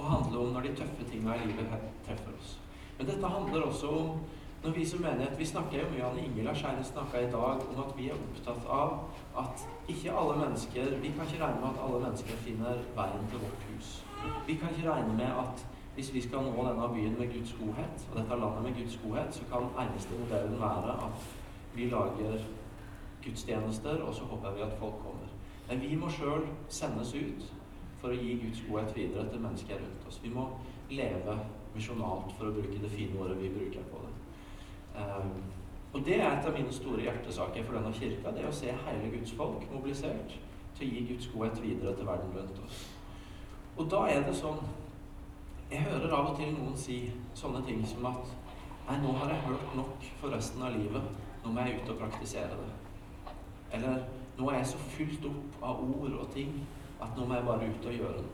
å 0.00 0.10
handle 0.10 0.42
om 0.42 0.52
når 0.54 0.68
de 0.68 0.76
tøffe 0.80 1.06
tingene 1.10 1.38
i 1.38 1.48
livet 1.50 1.72
treffer 2.06 2.36
oss. 2.36 2.56
Men 2.98 3.08
dette 3.08 3.32
handler 3.34 3.66
også 3.68 3.90
om 4.00 4.20
når 4.60 4.74
vi 4.76 4.84
som 4.84 5.00
menighet 5.00 5.38
Vi 5.38 5.46
snakker 5.48 5.78
jo 5.80 5.86
mye, 5.88 6.04
Anne 6.04 6.24
Ingela 6.26 6.52
Skjæren 6.52 6.84
snakka 6.84 7.22
i 7.24 7.30
dag 7.32 7.62
om 7.64 7.78
at 7.80 7.94
vi 7.96 8.10
er 8.12 8.18
opptatt 8.18 8.66
av 8.68 8.90
at 9.42 9.62
ikke 9.88 10.12
alle 10.12 10.36
mennesker 10.42 10.98
Vi 11.00 11.12
kan 11.16 11.24
ikke 11.24 11.40
regne 11.44 11.60
med 11.62 11.68
at 11.70 11.84
alle 11.86 12.00
mennesker 12.02 12.42
finner 12.44 12.82
veien 12.96 13.28
til 13.30 13.40
vårt 13.44 13.68
hus. 13.70 13.92
Vi 14.46 14.58
kan 14.60 14.74
ikke 14.74 14.90
regne 14.90 15.16
med 15.16 15.38
at 15.44 15.64
hvis 15.94 16.12
vi 16.14 16.20
skal 16.22 16.44
nå 16.44 16.64
denne 16.64 16.88
byen 16.92 17.16
med 17.18 17.32
Guds 17.32 17.54
godhet, 17.60 18.04
og 18.10 18.18
dette 18.18 18.36
landet 18.42 18.62
med 18.62 18.76
Guds 18.76 18.98
godhet, 19.04 19.34
så 19.34 19.48
kan 19.52 19.72
eneste 19.84 20.18
modellen 20.20 20.60
være 20.60 20.92
at 21.06 21.24
vi 21.74 21.88
lager 21.90 22.44
gudstjenester, 23.24 24.02
og 24.02 24.14
så 24.14 24.24
håper 24.24 24.54
vi 24.54 24.60
at 24.60 24.76
folk 24.78 25.00
kommer. 25.02 25.32
Men 25.68 25.80
vi 25.80 25.96
må 25.96 26.08
sjøl 26.08 26.46
sendes 26.68 27.14
ut 27.14 27.48
for 28.00 28.12
å 28.12 28.18
gi 28.18 28.36
Guds 28.42 28.62
godhet 28.68 28.96
videre 28.96 29.28
til 29.30 29.42
mennesker 29.44 29.80
rundt 29.80 30.06
oss. 30.08 30.20
Vi 30.22 30.32
må 30.32 30.46
leve 30.90 31.36
misjonalt, 31.74 32.32
for 32.38 32.48
å 32.48 32.54
bruke 32.56 32.82
det 32.82 32.90
fine 32.92 33.18
ordet 33.20 33.38
vi 33.40 33.52
bruker 33.54 33.84
på 33.92 34.02
det. 34.04 34.14
Um, 35.00 35.34
og 35.92 36.04
det 36.06 36.20
er 36.20 36.28
et 36.30 36.46
av 36.46 36.54
mine 36.54 36.72
store 36.72 37.02
hjertesaker 37.02 37.66
for 37.66 37.78
denne 37.78 37.92
kirka. 37.94 38.32
Det 38.34 38.46
å 38.46 38.54
se 38.54 38.72
hele 38.86 39.10
Guds 39.14 39.34
folk 39.38 39.66
mobilisert 39.72 40.36
til 40.78 40.86
å 40.86 40.90
gi 40.90 41.06
Guds 41.08 41.30
godhet 41.32 41.62
videre 41.62 41.94
til 41.98 42.06
verden 42.06 42.34
rundt 42.36 42.60
oss. 42.64 42.84
Og 43.76 43.90
da 43.90 44.04
er 44.10 44.22
det 44.26 44.36
sånn 44.36 44.60
Jeg 45.70 45.84
hører 45.86 46.12
av 46.16 46.32
og 46.32 46.38
til 46.38 46.48
noen 46.50 46.72
si 46.74 46.96
sånne 47.38 47.60
ting 47.62 47.84
som 47.86 48.06
at 48.10 48.32
Nei, 48.88 48.96
nå 48.98 49.12
har 49.20 49.30
jeg 49.30 49.44
hørt 49.44 49.74
nok 49.78 50.06
for 50.18 50.34
resten 50.34 50.64
av 50.66 50.72
livet. 50.74 51.04
Nå 51.44 51.52
må 51.54 51.62
jeg 51.62 51.76
ut 51.78 51.92
og 51.92 52.00
praktisere 52.00 52.56
det. 52.58 53.34
Eller 53.76 54.00
nå 54.38 54.48
er 54.50 54.56
jeg 54.56 54.70
så 54.72 54.80
fylt 54.96 55.28
opp 55.28 55.60
av 55.62 55.82
ord 55.84 56.16
og 56.16 56.32
ting 56.34 56.56
at 57.00 57.16
nå 57.16 57.26
må 57.26 57.38
jeg 57.38 57.48
bare 57.48 57.70
ut 57.70 57.88
og 57.90 57.98
gjøre 57.98 58.18
det. 58.18 58.28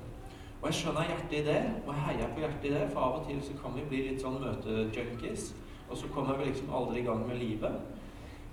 Og 0.56 0.68
jeg 0.70 0.78
skjønner 0.80 1.10
hjertet 1.10 1.36
i 1.38 1.44
det, 1.46 1.58
og 1.84 1.92
jeg 1.92 2.04
heier 2.06 2.32
på 2.34 2.42
hjertet 2.42 2.64
i 2.68 2.74
det, 2.74 2.84
for 2.92 3.06
av 3.06 3.18
og 3.18 3.26
til 3.28 3.42
så 3.44 3.56
kan 3.60 3.76
vi 3.76 3.84
bli 3.90 4.02
litt 4.08 4.22
sånn 4.24 4.40
møtejunkies, 4.42 5.50
og 5.86 6.00
så 6.00 6.10
kommer 6.14 6.40
vi 6.40 6.48
liksom 6.48 6.72
aldri 6.74 7.02
i 7.02 7.06
gang 7.06 7.26
med 7.28 7.38
livet. 7.40 7.76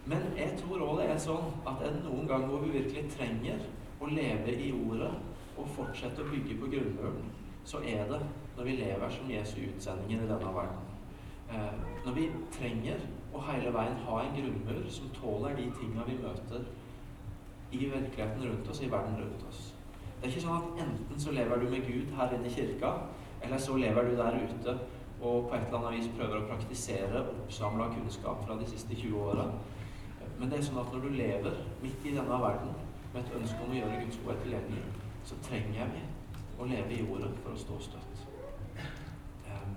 Men 0.06 0.26
jeg 0.38 0.58
tror 0.60 0.84
òg 0.84 1.00
det 1.00 1.08
er 1.14 1.22
sånn 1.24 1.54
at 1.64 1.80
er 1.80 1.96
det 1.96 2.04
noen 2.04 2.28
gang 2.28 2.46
hvor 2.50 2.62
vi 2.66 2.74
virkelig 2.76 3.08
trenger 3.16 3.62
å 4.04 4.10
leve 4.12 4.52
i 4.52 4.72
ordet 4.76 5.14
og 5.58 5.70
fortsette 5.78 6.22
å 6.24 6.30
bygge 6.30 6.58
på 6.60 6.70
grunnmuren, 6.74 7.30
så 7.64 7.80
er 7.88 8.10
det 8.10 8.20
når 8.58 8.68
vi 8.68 8.78
lever 8.82 9.14
som 9.16 9.32
Jesu 9.32 9.62
utsendinger 9.64 10.26
i 10.26 10.30
denne 10.30 10.56
verden. 10.58 10.90
Eh, 11.54 11.84
når 12.06 12.18
vi 12.18 12.30
trenger 12.54 13.02
å 13.34 13.42
hele 13.48 13.72
veien 13.74 14.00
ha 14.06 14.20
en 14.22 14.36
grunnmur 14.36 14.90
som 14.92 15.12
tåler 15.16 15.56
de 15.58 15.70
tinga 15.80 16.06
vi 16.08 16.18
møter 16.20 16.66
i 17.74 17.86
virkeligheten 17.86 18.44
rundt 18.44 18.70
oss, 18.70 18.82
i 18.82 18.92
verden 18.92 19.18
rundt 19.22 19.48
oss. 19.50 19.73
Det 20.24 20.30
er 20.30 20.38
ikke 20.38 20.42
sånn 20.46 20.62
at 20.64 20.78
enten 20.86 21.18
så 21.20 21.32
lever 21.36 21.60
du 21.60 21.66
med 21.68 21.82
Gud 21.84 22.12
her 22.16 22.32
inne 22.32 22.48
i 22.48 22.52
kirka, 22.54 22.94
eller 23.44 23.60
så 23.60 23.74
lever 23.76 24.06
du 24.08 24.14
der 24.16 24.38
ute 24.40 24.76
og 25.20 25.50
på 25.50 25.58
et 25.58 25.66
eller 25.66 25.82
annet 25.82 25.98
vis 25.98 26.08
prøver 26.16 26.38
å 26.38 26.46
praktisere 26.48 27.26
oppsamla 27.34 27.90
kunnskap 27.92 28.40
fra 28.46 28.56
de 28.56 28.70
siste 28.72 28.96
20 28.96 29.18
åra. 29.20 29.50
Men 30.40 30.48
det 30.48 30.62
er 30.62 30.66
sånn 30.70 30.80
at 30.80 30.96
når 30.96 31.04
du 31.04 31.18
lever 31.18 31.60
midt 31.84 32.08
i 32.08 32.16
denne 32.16 32.40
verden 32.40 32.72
med 33.12 33.20
et 33.20 33.36
ønske 33.42 33.68
om 33.68 33.76
å 33.76 33.78
gjøre 33.82 34.00
Guds 34.06 34.22
godhet 34.24 34.42
tilgjengelig, 34.46 34.88
så 35.28 35.42
trenger 35.44 35.92
vi 35.92 36.08
å 36.56 36.72
leve 36.72 36.96
i 36.96 37.04
ordet 37.04 37.36
for 37.44 37.52
å 37.52 37.60
stå 37.66 37.84
støtt. 37.90 38.26
Eh, 38.80 39.70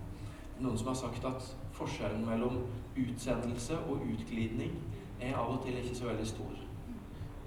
noen 0.62 0.78
som 0.78 0.94
har 0.94 1.02
sagt 1.02 1.26
at 1.26 1.52
forskjellen 1.74 2.22
mellom 2.22 2.62
utsendelse 2.94 3.82
og 3.90 4.06
utglidning 4.14 4.78
er 5.18 5.34
av 5.34 5.56
og 5.56 5.66
til 5.66 5.82
ikke 5.82 5.98
så 6.04 6.12
veldig 6.12 6.30
stor. 6.36 6.58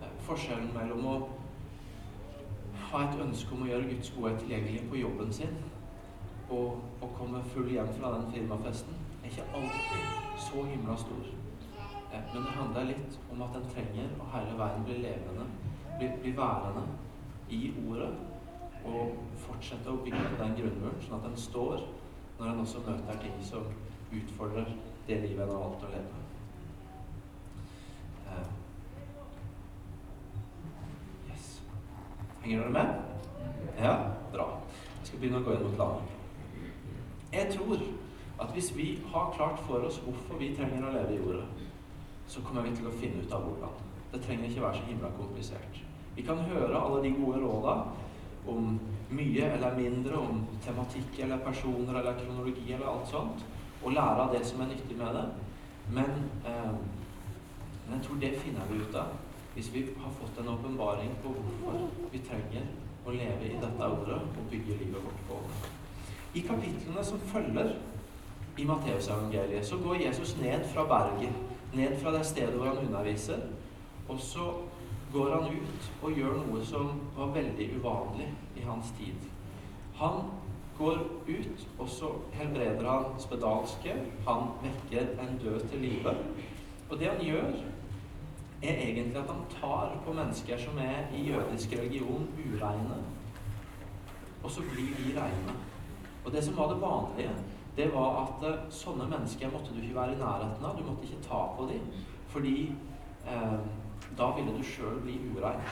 Eh, 0.04 0.16
forskjellen 0.28 0.76
mellom 0.76 1.14
å 1.16 1.20
ha 2.92 3.04
et 3.06 3.20
ønske 3.26 3.56
om 3.56 3.66
å 3.66 3.70
gjøre 3.70 3.90
Guds 3.92 4.14
godhet 4.16 4.40
tilgjengelig 4.44 4.86
på 4.90 5.02
jobben 5.02 5.34
sin 5.36 5.60
og 6.50 7.04
å 7.06 7.12
komme 7.18 7.44
full 7.54 7.70
hjem 7.70 7.92
fra 8.00 8.10
den 8.16 8.32
firmafesten, 8.34 8.96
er 9.22 9.30
ikke 9.30 9.46
alltid 9.54 10.40
så 10.42 10.64
himla 10.66 10.96
stor. 10.98 11.28
Eh, 12.10 12.24
men 12.34 12.42
det 12.48 12.56
handler 12.56 12.90
litt 12.90 13.20
om 13.30 13.44
at 13.46 13.60
en 13.60 13.70
trenger 13.70 14.16
å 14.18 14.30
hele 14.34 14.58
veien 14.58 14.88
bli 14.88 14.98
levende, 15.04 15.46
bli, 16.00 16.10
bli 16.24 16.34
værende 16.40 16.88
i 17.54 17.62
ordet 17.86 18.10
og 18.90 19.18
fortsette 19.44 19.92
å 19.92 20.02
bygge 20.06 20.24
på 20.32 20.40
den 20.40 20.56
grunnmuren, 20.58 21.02
sånn 21.04 21.20
at 21.20 21.28
den 21.28 21.38
står 21.38 21.84
når 22.40 22.54
en 22.54 22.64
også 22.64 22.82
møter 22.86 23.22
ting 23.22 23.38
som 23.44 23.68
utfordrer 24.16 24.74
det 25.08 25.22
livet 25.26 25.44
en 25.44 25.54
har 25.54 25.64
valgt 25.66 25.86
å 25.86 25.92
leve. 25.92 26.22
Uh, 28.30 28.48
yes. 31.30 31.60
Henger 32.44 32.60
dere 32.60 32.70
med? 32.70 32.88
Ja? 33.82 33.96
Bra. 34.34 34.48
Jeg 35.00 35.08
skal 35.08 35.20
begynne 35.20 35.42
å 35.42 35.46
gå 35.48 35.56
inn 35.56 35.66
mot 35.68 35.82
landet. 35.82 36.16
Jeg 37.34 37.52
tror 37.54 37.84
at 38.40 38.54
hvis 38.56 38.72
vi 38.76 38.88
har 39.12 39.34
klart 39.36 39.60
for 39.68 39.84
oss 39.86 40.00
hvorfor 40.06 40.40
vi 40.40 40.54
trenger 40.56 40.88
å 40.88 40.94
leve 40.94 41.16
i 41.16 41.20
jorda, 41.20 41.44
så 42.30 42.42
kommer 42.46 42.64
vi 42.66 42.76
til 42.78 42.88
å 42.88 42.96
finne 43.02 43.26
ut 43.26 43.34
av 43.36 43.44
hvordan. 43.44 43.76
Det 44.14 44.22
trenger 44.24 44.50
ikke 44.50 44.64
være 44.64 44.80
så 44.80 44.88
himla 44.88 45.12
komplisert. 45.18 45.82
Vi 46.16 46.26
kan 46.26 46.40
høre 46.48 46.80
alle 46.80 47.04
de 47.04 47.12
gode 47.18 47.42
råda 47.44 47.76
om 48.50 48.80
mye 49.10 49.52
eller 49.56 49.76
mindre, 49.78 50.18
om 50.18 50.46
tematikk 50.64 51.20
eller 51.26 51.44
personer 51.44 52.00
eller 52.00 52.18
kronologi 52.22 52.72
eller 52.74 52.88
alt 52.90 53.10
sånt, 53.12 53.44
og 53.84 53.94
lære 53.96 54.26
av 54.26 54.34
det 54.34 54.46
som 54.48 54.62
er 54.62 54.72
nyttig 54.72 54.98
med 54.98 55.16
det. 55.16 55.26
Men, 55.92 56.12
eh, 56.46 56.72
men 57.88 57.98
jeg 57.98 58.06
tror 58.06 58.22
det 58.22 58.38
finner 58.40 58.72
vi 58.72 58.82
ut 58.84 58.96
av 58.96 59.14
hvis 59.54 59.74
vi 59.74 59.86
har 59.98 60.12
fått 60.20 60.40
en 60.40 60.52
åpenbaring 60.54 61.12
på 61.24 61.34
hvorfor 61.36 62.08
vi 62.12 62.22
trenger 62.26 62.68
å 63.06 63.14
leve 63.16 63.50
i 63.50 63.60
dette 63.62 63.92
ordet 63.92 64.20
og 64.22 64.50
bygge 64.52 64.78
livet 64.82 65.06
vårt 65.06 65.22
på 65.28 65.40
det. 65.46 65.72
I 66.40 66.44
kapitlene 66.46 67.04
som 67.06 67.22
følger 67.32 67.72
i 68.60 68.66
Matteusevangeliet, 68.70 69.66
så 69.66 69.78
går 69.78 70.04
Jesus 70.06 70.36
ned 70.42 70.66
fra 70.74 70.86
berget, 70.88 71.34
ned 71.74 71.96
fra 72.02 72.14
det 72.14 72.26
stedet 72.26 72.58
hvor 72.58 72.70
han 72.70 72.84
underviser, 72.86 73.48
og 74.10 74.20
så 74.20 74.52
går 75.14 75.32
han 75.36 75.56
ut 75.58 75.90
og 76.04 76.18
gjør 76.18 76.38
noe 76.44 76.66
som 76.66 76.92
var 77.18 77.34
veldig 77.34 77.72
uvanlig 77.80 78.30
i 78.58 78.66
hans 78.68 78.94
tid. 79.00 79.30
Han 79.98 80.30
går 80.78 81.00
ut, 81.28 81.68
og 81.80 81.90
så 81.90 82.12
helbreder 82.34 82.86
han 82.88 83.18
spedalske. 83.20 83.96
Han 84.28 84.54
vekker 84.64 85.10
en 85.20 85.40
død 85.44 85.60
til 85.72 85.82
live. 85.84 86.14
Og 86.90 87.00
det 87.00 87.10
han 87.10 87.26
gjør, 87.26 87.58
er 88.64 88.76
egentlig 88.76 89.18
at 89.18 89.30
han 89.32 89.46
tar 89.62 89.98
på 90.06 90.14
mennesker 90.14 90.58
som 90.58 90.78
er 90.78 91.08
i 91.16 91.24
jødisk 91.32 91.74
religion 91.80 92.28
ureine, 92.38 92.98
og 94.44 94.52
så 94.52 94.62
blir 94.62 94.96
de 94.98 95.22
reine. 95.22 95.56
Og 96.26 96.32
det 96.32 96.44
som 96.44 96.58
var 96.58 96.74
det 96.74 96.82
vanlige, 96.82 97.36
det 97.78 97.94
var 97.94 98.22
at 98.24 98.50
uh, 98.50 98.66
sånne 98.70 99.08
mennesker 99.10 99.52
måtte 99.52 99.72
du 99.76 99.82
ikke 99.82 99.96
være 99.96 100.16
i 100.16 100.20
nærheten 100.20 100.66
av. 100.66 100.78
Du 100.78 100.84
måtte 100.84 101.08
ikke 101.08 101.24
ta 101.24 101.46
på 101.58 101.68
dem, 101.70 101.86
fordi 102.30 102.76
eh, 103.28 103.60
da 104.18 104.28
ville 104.36 104.58
du 104.58 104.64
sjøl 104.64 105.00
bli 105.04 105.16
urein. 105.32 105.64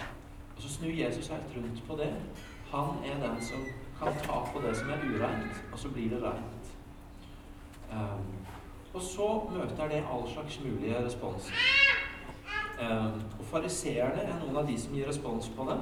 Og 0.56 0.62
Så 0.62 0.69
snur 0.69 0.89
Jesus 0.89 1.28
helt 1.28 1.58
rundt 1.58 1.84
på 1.88 1.97
det. 2.00 2.13
Han 2.71 3.04
er 3.06 3.19
den 3.28 3.43
som 3.45 3.67
kan 4.00 4.13
ta 4.23 4.39
på 4.54 4.62
det 4.63 4.78
som 4.78 4.89
er 4.89 5.04
ureint, 5.04 5.63
og 5.73 5.80
så 5.80 5.89
blir 5.89 6.10
det 6.10 6.23
reint. 6.23 6.71
Eh, 7.91 8.19
og 8.93 9.02
så 9.02 9.28
møter 9.52 9.88
det 9.88 10.06
all 10.13 10.30
slags 10.34 10.60
mulige 10.63 11.06
responser. 11.06 11.54
Um, 12.77 13.21
og 13.39 13.45
Fariseerne 13.49 14.21
er 14.21 14.35
noen 14.37 14.59
av 14.61 14.67
de 14.67 14.75
som 14.77 14.93
gir 14.93 15.07
respons 15.09 15.49
på 15.57 15.65
det. 15.69 15.77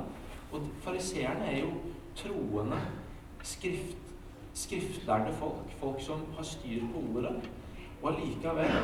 Og 0.55 0.67
fariseerne 0.85 1.47
er 1.51 1.57
jo 1.65 1.71
troende, 2.15 2.77
skrift, 3.43 4.13
skriftlærde 4.53 5.33
folk. 5.35 5.73
Folk 5.79 5.99
som 6.01 6.23
har 6.37 6.47
styr 6.47 6.85
på 6.93 7.03
ordet. 7.09 7.49
Og 8.01 8.13
allikevel 8.13 8.77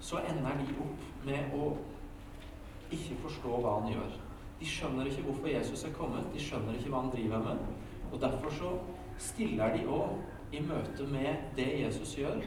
så 0.00 0.22
ender 0.30 0.62
de 0.62 0.78
opp 0.80 1.26
med 1.26 1.52
å 1.58 1.74
ikke 2.94 3.18
forstå 3.26 3.60
hva 3.60 3.80
han 3.80 3.92
gjør. 3.92 4.16
De 4.60 4.66
skjønner 4.66 5.10
ikke 5.10 5.26
hvorfor 5.26 5.50
Jesus 5.52 5.84
er 5.84 5.94
kommet, 5.94 6.32
de 6.32 6.42
skjønner 6.42 6.78
ikke 6.78 6.90
hva 6.92 7.02
han 7.04 7.12
driver 7.12 7.44
med. 7.44 7.66
Og 8.12 8.20
derfor 8.22 8.54
så 8.54 8.72
stiller 9.20 9.76
de 9.76 9.84
òg, 9.86 10.16
i 10.52 10.62
møte 10.64 11.04
med 11.12 11.50
det 11.58 11.66
Jesus 11.82 12.14
gjør, 12.16 12.38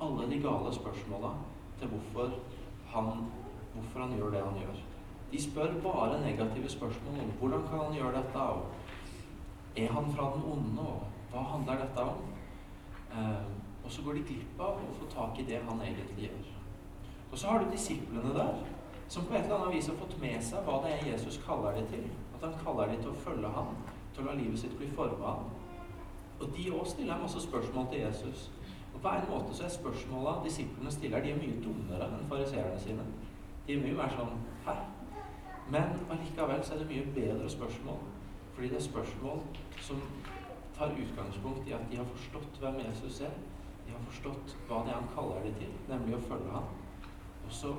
alle 0.00 0.28
de 0.30 0.38
gale 0.40 0.70
spørsmåla 0.72 1.34
til 1.78 1.90
hvorfor 1.92 2.30
han, 2.94 3.26
hvorfor 3.80 4.04
han 4.06 4.16
gjør 4.16 4.34
det 4.36 4.44
han 4.44 4.60
gjør. 4.60 4.82
De 5.32 5.42
spør 5.42 5.76
bare 5.82 6.20
negative 6.20 6.68
spørsmål 6.68 7.20
om 7.24 7.32
hvordan 7.38 7.66
kan 7.70 7.84
han 7.84 7.96
gjøre 7.98 8.16
dette, 8.18 8.38
og 8.40 9.76
er 9.76 9.92
han 9.92 10.12
fra 10.14 10.32
den 10.34 10.46
onde, 10.52 10.86
og 10.86 11.02
hva 11.30 11.44
handler 11.52 11.84
dette 11.84 12.06
om? 12.12 12.24
Eh, 13.12 13.44
og 13.84 13.90
så 13.90 14.02
går 14.02 14.18
de 14.18 14.26
glipp 14.26 14.60
av 14.60 14.80
å 14.82 14.96
få 14.98 15.06
tak 15.10 15.38
i 15.38 15.46
det 15.46 15.62
han 15.68 15.82
egentlig 15.82 16.26
gjør. 16.26 16.50
Og 17.30 17.38
så 17.38 17.46
har 17.46 17.62
du 17.62 17.70
disiplene 17.70 18.34
der, 18.34 18.60
som 19.08 19.26
på 19.26 19.34
et 19.34 19.44
eller 19.44 19.56
annet 19.56 19.74
vis 19.74 19.88
har 19.90 19.98
fått 19.98 20.18
med 20.22 20.42
seg 20.46 20.66
hva 20.66 20.76
det 20.84 20.92
er 20.96 21.08
Jesus 21.12 21.40
kaller 21.46 21.78
dem 21.78 21.86
til. 21.90 22.04
At 22.36 22.44
han 22.46 22.58
kaller 22.64 22.90
dem 22.90 23.02
til 23.02 23.10
å 23.10 23.22
følge 23.24 23.50
ham, 23.54 23.72
til 24.14 24.22
å 24.22 24.28
la 24.28 24.36
livet 24.38 24.58
sitt 24.58 24.76
bli 24.78 24.90
forma 24.94 25.34
ham. 25.34 25.48
Og 26.40 26.54
de 26.56 26.70
òg 26.72 26.86
stiller 26.88 27.18
masse 27.20 27.42
spørsmål 27.42 27.88
til 27.90 28.04
Jesus. 28.04 28.50
Og 28.94 29.00
på 29.02 29.08
en 29.08 29.26
måte 29.30 29.56
så 29.56 29.66
er 29.66 29.74
spørsmåla 29.74 30.38
disiplene 30.44 30.92
stiller, 30.92 31.22
de 31.22 31.32
er 31.32 31.42
mye 31.42 31.58
dummere 31.64 32.08
enn 32.10 32.30
fariseerne 32.30 32.78
sine. 32.80 33.04
De 33.66 33.76
er 33.76 33.84
mye 33.84 33.98
mer 33.98 34.16
sånn 34.16 34.40
Hæ? 34.64 34.74
Men 35.70 36.00
allikevel 36.10 36.64
så 36.66 36.74
er 36.74 36.82
det 36.82 36.88
mye 36.90 37.14
bedre 37.14 37.50
spørsmål. 37.50 38.00
Fordi 38.54 38.68
det 38.68 38.76
er 38.76 38.82
spørsmål 38.82 39.42
som 39.80 40.02
tar 40.76 40.96
utgangspunkt 41.02 41.68
i 41.68 41.72
at 41.72 41.86
de 41.90 41.96
har 41.96 42.04
forstått 42.04 42.58
hvem 42.60 42.80
Jesus 42.88 43.20
er. 43.20 43.36
De 43.86 43.92
har 43.92 44.02
forstått 44.08 44.56
hva 44.68 44.82
det 44.84 44.92
er 44.92 44.98
han 44.98 45.12
kaller 45.14 45.44
dem 45.46 45.54
til, 45.60 45.72
nemlig 45.88 46.16
å 46.16 46.24
følge 46.26 46.50
ham. 46.54 46.72
Og 47.46 47.52
så 47.60 47.74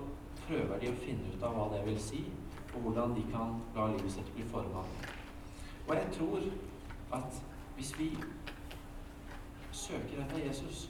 prøver 0.45 0.79
de 0.79 0.91
å 0.91 1.01
finne 1.03 1.33
ut 1.33 1.43
av 1.43 1.57
hva 1.57 1.67
det 1.75 1.83
vil 1.85 1.99
si, 2.01 2.23
og 2.73 2.85
hvordan 2.85 3.15
de 3.17 3.25
kan 3.33 3.59
la 3.75 3.89
livet 3.91 4.11
sitt 4.15 4.31
bli 4.35 4.47
forma. 4.51 4.83
Og 5.87 5.93
jeg 5.95 6.07
tror 6.17 6.47
at 7.17 7.43
hvis 7.75 7.93
vi 7.99 8.09
søker 9.71 10.21
etter 10.23 10.45
Jesus 10.45 10.89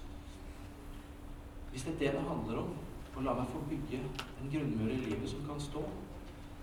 Hvis 1.72 1.84
det 1.84 1.94
er 1.94 2.00
det 2.00 2.14
det 2.14 2.22
handler 2.28 2.58
om, 2.60 2.72
å 3.16 3.26
la 3.26 3.36
meg 3.38 3.50
få 3.52 3.62
bygge 3.70 4.00
en 4.02 4.52
grunnmur 4.54 4.92
i 4.94 5.02
livet 5.06 5.30
som 5.30 5.44
kan 5.48 5.60
stå, 5.62 5.84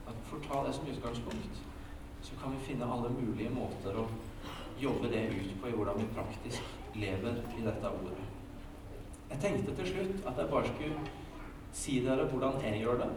at 0.08 0.32
å 0.32 0.40
ta 0.46 0.62
det 0.66 0.74
som 0.76 0.88
utgangspunkt, 0.88 1.62
så 2.22 2.40
kan 2.40 2.54
vi 2.54 2.64
finne 2.70 2.88
alle 2.88 3.12
mulige 3.12 3.52
måter 3.54 3.98
å 4.00 4.08
jobbe 4.80 5.10
det 5.12 5.28
ut 5.34 5.54
på 5.60 5.68
i 5.68 5.76
hvordan 5.76 6.00
vi 6.00 6.10
praktisk 6.16 6.96
lever 6.98 7.40
i 7.58 7.64
dette 7.66 7.92
ordet. 8.00 8.26
Jeg 9.28 9.40
tenkte 9.42 9.74
til 9.76 9.90
slutt 9.92 10.28
at 10.30 10.38
jeg 10.40 10.50
bare 10.50 10.70
skulle 10.72 11.16
si 11.76 11.98
dere 12.04 12.28
hvordan 12.30 12.62
jeg 12.64 12.82
gjør 12.82 13.02
det. 13.02 13.08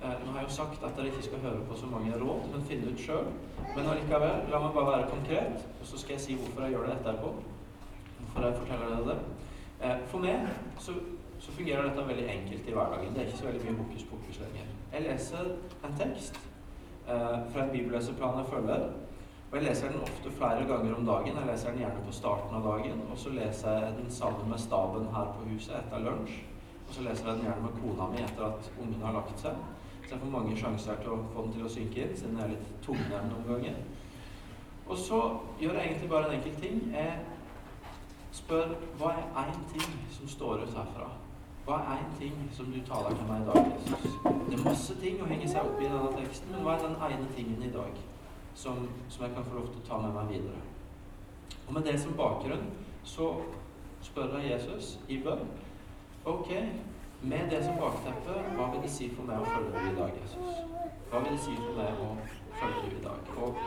Eh, 0.00 0.12
nå 0.24 0.32
har 0.32 0.40
jeg 0.40 0.48
jo 0.48 0.54
sagt 0.56 0.84
at 0.86 0.96
dere 0.96 1.10
ikke 1.10 1.26
skal 1.26 1.42
høre 1.44 1.64
på 1.68 1.76
så 1.76 1.88
mange 1.90 2.12
råd, 2.16 2.46
men 2.52 2.68
finne 2.68 2.92
ut 2.92 3.02
sjøl. 3.02 3.26
Men 3.74 3.90
allikevel, 3.90 4.46
la 4.52 4.60
meg 4.62 4.76
bare 4.76 4.92
være 4.94 5.10
konkret, 5.10 5.66
og 5.80 5.88
så 5.90 6.00
skal 6.00 6.16
jeg 6.16 6.24
si 6.24 6.36
hvorfor 6.38 6.64
jeg 6.64 6.76
gjør 6.76 6.86
det 6.88 6.94
etterpå. 7.00 7.32
Hvorfor 8.20 8.46
jeg 8.46 8.60
forteller 8.62 8.94
dere 8.94 9.08
det. 9.10 9.18
Eh, 9.80 10.06
for 10.12 10.24
meg 10.24 10.46
så, 10.80 10.94
så, 11.40 11.52
fungerer 11.52 11.88
dette 11.88 12.06
veldig 12.08 12.26
enkelt 12.28 12.68
i 12.68 12.74
hverdagen. 12.76 13.14
Det 13.14 13.22
er 13.22 13.28
ikke 13.28 13.38
så 13.38 13.46
veldig 13.48 13.62
mye 13.64 13.78
hokus 13.82 14.04
pokus 14.10 14.40
lenger. 14.42 14.72
Jeg 14.92 15.06
leser 15.06 15.52
en 15.88 15.96
tekst 15.98 16.40
eh, 17.08 17.38
fra 17.52 17.64
en 17.64 17.72
bibelleseplan 17.72 18.38
jeg 18.42 18.50
følger. 18.52 18.90
Og 19.50 19.56
jeg 19.58 19.66
leser 19.66 19.90
den 19.90 20.04
ofte 20.06 20.30
flere 20.30 20.66
ganger 20.68 20.94
om 20.94 21.06
dagen. 21.06 21.38
Jeg 21.40 21.46
leser 21.46 21.70
den 21.70 21.82
gjerne 21.82 22.04
på 22.06 22.12
starten 22.12 22.56
av 22.56 22.66
dagen. 22.68 23.00
Og 23.10 23.18
så 23.18 23.32
leser 23.34 23.78
jeg 23.78 23.94
den 23.98 24.10
sammen 24.10 24.50
med 24.50 24.58
staben 24.58 25.08
her 25.14 25.32
på 25.36 25.48
huset 25.48 25.74
etter 25.80 26.04
lunsj. 26.04 26.36
Og 26.88 26.94
så 26.94 27.06
leser 27.06 27.26
jeg 27.28 27.38
den 27.38 27.48
gjerne 27.48 27.62
med 27.62 27.80
kona 27.80 28.10
mi 28.12 28.22
etter 28.22 28.44
at 28.46 28.70
ungen 28.82 29.02
har 29.02 29.16
lagt 29.16 29.40
seg. 29.40 29.64
Så 30.04 30.14
jeg 30.14 30.20
får 30.20 30.30
mange 30.36 30.56
sjanser 30.58 31.02
til 31.02 31.14
å 31.14 31.18
få 31.32 31.46
den 31.46 31.52
til 31.56 31.66
å 31.66 31.72
synke 31.72 32.04
inn, 32.04 32.14
siden 32.18 32.38
jeg 32.38 32.46
er 32.46 32.54
litt 32.54 32.70
tungnem 32.84 33.28
noen 33.30 33.44
ganger. 33.48 33.82
Og 34.90 34.98
så 34.98 35.20
gjør 35.60 35.76
jeg 35.78 35.86
egentlig 35.86 36.10
bare 36.10 36.28
en 36.28 36.36
enkel 36.38 36.56
ting. 36.62 36.80
Jeg 36.94 37.18
spør 38.34 38.72
hva 38.98 39.12
er 39.16 39.44
én 39.44 39.66
ting 39.70 39.98
som 40.16 40.28
står 40.28 40.64
ut 40.64 40.74
herfra? 40.74 41.10
Hva 41.64 41.76
er 41.76 42.00
én 42.00 42.12
ting 42.18 42.36
som 42.56 42.66
du 42.72 42.80
taler 42.86 43.16
til 43.16 43.26
meg 43.28 43.42
i 43.42 43.48
dag, 43.48 43.66
Jesus? 43.72 44.04
Det 44.48 44.58
er 44.58 44.64
masse 44.64 44.94
ting 45.02 45.20
å 45.22 45.28
henge 45.30 45.48
seg 45.48 45.66
opp 45.68 45.80
i 45.80 45.88
denne 45.90 46.12
teksten, 46.16 46.52
men 46.54 46.64
hva 46.64 46.76
er 46.76 46.86
den 46.86 46.96
ene 47.06 47.28
tingen 47.36 47.64
i 47.66 47.72
dag 47.74 47.98
som, 48.54 48.86
som 49.08 49.24
jeg 49.26 49.34
kan 49.34 49.46
få 49.48 49.58
lov 49.58 49.68
til 49.68 49.82
å 49.82 49.88
ta 49.88 49.98
med 50.04 50.16
meg 50.16 50.32
videre? 50.34 50.62
Og 51.66 51.74
med 51.76 51.84
det 51.86 51.98
som 52.00 52.16
bakgrunn 52.18 52.64
så 53.06 53.28
spør 54.02 54.38
jeg 54.38 54.54
Jesus 54.54 54.96
i 55.08 55.20
bønn 55.24 55.44
Ok, 56.28 56.50
med 57.22 57.52
det 57.52 57.60
som 57.64 57.78
bakteppe, 57.80 58.34
hva 58.56 58.66
vil 58.72 58.82
det 58.84 58.90
si 58.92 59.06
for 59.12 59.28
meg 59.28 59.40
å 59.40 59.52
følge 59.52 59.70
deg 59.76 59.86
i 59.92 59.94
dag, 60.00 60.18
Jesus? 60.20 60.58
Hva 61.12 61.22
vil 61.22 61.36
det 61.36 61.44
si 61.44 61.54
for 61.60 61.78
meg 61.78 62.02
å 62.04 62.10
følge 62.58 62.82
deg 62.82 62.98
i 62.98 63.04
dag? 63.06 63.30
Og 63.40 63.62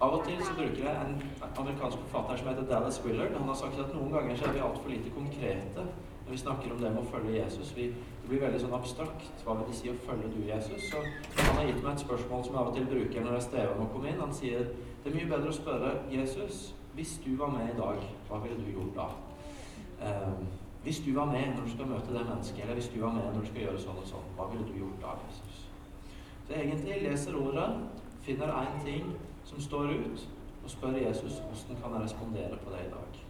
av 0.00 0.14
og 0.16 0.22
til 0.26 0.38
så 0.42 0.54
bruker 0.56 0.84
jeg 0.84 1.00
en 1.06 1.16
amerikansk 1.50 1.98
forfatter 2.04 2.38
som 2.40 2.52
heter 2.52 2.68
Dallas 2.70 3.00
Willard. 3.04 3.34
Han 3.36 3.50
har 3.50 3.58
sagt 3.58 3.82
at 3.82 3.90
noen 3.94 4.14
ganger 4.14 4.38
så 4.38 4.46
er 4.48 4.54
vi 4.54 4.62
altfor 4.64 4.92
lite 4.92 5.12
konkrete 5.16 5.88
når 6.30 6.36
vi 6.36 6.42
snakker 6.42 6.72
om 6.72 6.78
det 6.78 6.90
med 6.94 7.02
å 7.02 7.08
følge 7.10 7.32
Jesus. 7.34 7.70
Vi, 7.74 7.88
det 7.90 8.28
blir 8.30 8.38
veldig 8.44 8.58
sånn 8.62 8.74
abstrakt. 8.76 9.40
Hva 9.42 9.56
vil 9.58 9.66
det 9.66 9.74
si 9.74 9.88
å 9.90 9.94
følge 10.04 10.28
du, 10.30 10.36
Jesus? 10.46 10.84
Så 10.86 11.00
han 11.40 11.56
har 11.58 11.64
gitt 11.66 11.80
meg 11.82 11.96
et 11.96 12.02
spørsmål 12.04 12.44
som 12.46 12.54
jeg 12.54 12.60
av 12.60 12.68
og 12.70 12.76
til 12.76 12.84
bruker 12.86 13.24
når 13.24 13.34
jeg 13.34 13.46
strever 13.48 13.72
med 13.74 13.82
å 13.82 13.90
komme 13.90 14.12
inn. 14.12 14.20
Han 14.22 14.34
sier 14.36 14.68
det 14.70 15.10
er 15.10 15.16
mye 15.16 15.30
bedre 15.32 15.50
å 15.50 15.56
spørre 15.56 15.88
Jesus 16.12 16.60
hvis 16.94 17.16
du 17.24 17.32
var 17.40 17.50
med 17.50 17.72
i 17.72 17.74
dag, 17.74 18.04
hva 18.28 18.38
ville 18.44 18.62
du 18.62 18.68
gjort 18.70 18.92
da? 18.94 19.08
Um, 20.06 20.44
hvis 20.84 21.00
du 21.02 21.08
var 21.16 21.26
med 21.32 21.50
når 21.56 21.66
du 21.66 21.72
skal 21.72 21.90
møte 21.90 22.14
det 22.14 22.22
mennesket, 22.22 22.62
eller 22.62 22.78
hvis 22.78 22.92
du 22.92 23.00
var 23.00 23.16
med 23.16 23.26
når 23.26 23.42
du 23.42 23.48
skal 23.50 23.64
gjøre 23.64 23.82
sånn 23.82 23.98
og 23.98 24.06
sånn, 24.12 24.28
hva 24.36 24.46
ville 24.52 24.66
du 24.68 24.76
gjort 24.84 25.02
da, 25.02 25.16
Jesus? 25.24 25.64
Så 26.44 26.54
egentlig 26.60 27.00
leser 27.08 27.40
ordet, 27.40 27.66
finner 28.22 28.54
én 28.60 28.78
ting 28.86 29.10
som 29.50 29.66
står 29.66 29.96
ut, 29.96 30.28
og 30.60 30.70
spør 30.70 31.02
Jesus 31.02 31.42
hvordan 31.42 31.82
kan 31.82 31.98
jeg 31.98 32.06
respondere 32.06 32.62
på 32.62 32.76
det 32.76 32.84
i 32.86 32.94
dag. 32.94 33.20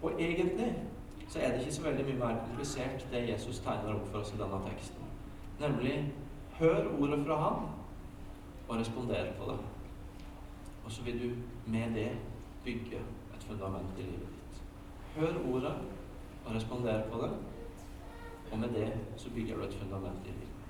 Og 0.00 0.24
egentlig 0.24 0.70
så 1.30 1.38
er 1.38 1.52
det 1.52 1.60
ikke 1.60 1.74
så 1.74 1.82
veldig 1.82 2.04
mye 2.08 2.18
mer 2.18 2.38
komplisert 2.46 3.04
det 3.12 3.28
Jesus 3.28 3.60
tegner 3.62 3.94
opp 3.94 4.08
for 4.10 4.18
oss 4.18 4.32
i 4.34 4.38
denne 4.40 4.58
teksten. 4.64 5.12
Nemlig 5.60 5.94
hør 6.58 6.88
ordet 6.98 7.20
fra 7.26 7.36
Han, 7.44 7.68
og 8.68 8.80
respondere 8.80 9.32
på 9.38 9.46
det. 9.50 9.58
Og 10.84 10.90
så 10.92 11.04
vil 11.06 11.22
du 11.22 11.70
med 11.70 11.94
det 11.94 12.10
bygge 12.64 12.98
et 13.36 13.46
fundament 13.46 13.98
i 13.98 14.08
livet 14.08 14.34
ditt. 14.34 14.60
Hør 15.16 15.38
ordet, 15.52 15.74
og 16.44 16.54
respondere 16.54 17.02
på 17.12 17.22
det. 17.22 17.30
Og 18.52 18.58
med 18.58 18.68
det 18.68 18.92
så 19.16 19.30
bygger 19.30 19.56
du 19.56 19.62
et 19.62 19.74
fundament 19.74 20.26
i 20.26 20.34
livet. 20.34 20.68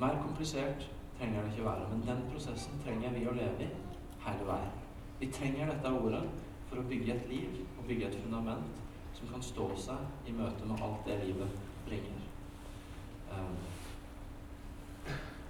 Mer 0.00 0.22
komplisert 0.22 0.90
trenger 1.18 1.42
det 1.42 1.52
ikke 1.52 1.64
være, 1.64 1.88
men 1.90 2.08
den 2.08 2.24
prosessen 2.32 2.80
trenger 2.84 3.12
vi 3.16 3.26
å 3.26 3.32
leve 3.32 3.64
i 3.64 3.72
hele 4.26 4.52
veien. 4.52 4.80
Vi 5.20 5.32
trenger 5.32 5.72
dette 5.72 5.96
ordet 5.96 6.24
for 6.68 6.80
å 6.82 6.88
bygge 6.88 7.14
et 7.14 7.28
liv 7.28 7.62
og 7.78 7.86
bygge 7.88 8.10
et 8.10 8.22
fundament 8.24 8.83
som 9.24 9.32
kan 9.32 9.42
stå 9.42 9.66
seg 9.80 10.28
i 10.28 10.32
møte 10.36 10.66
med 10.68 10.80
alt 10.84 11.06
det 11.06 11.16
livet 11.24 11.52
bringer. 11.86 12.24
Um, 13.32 13.54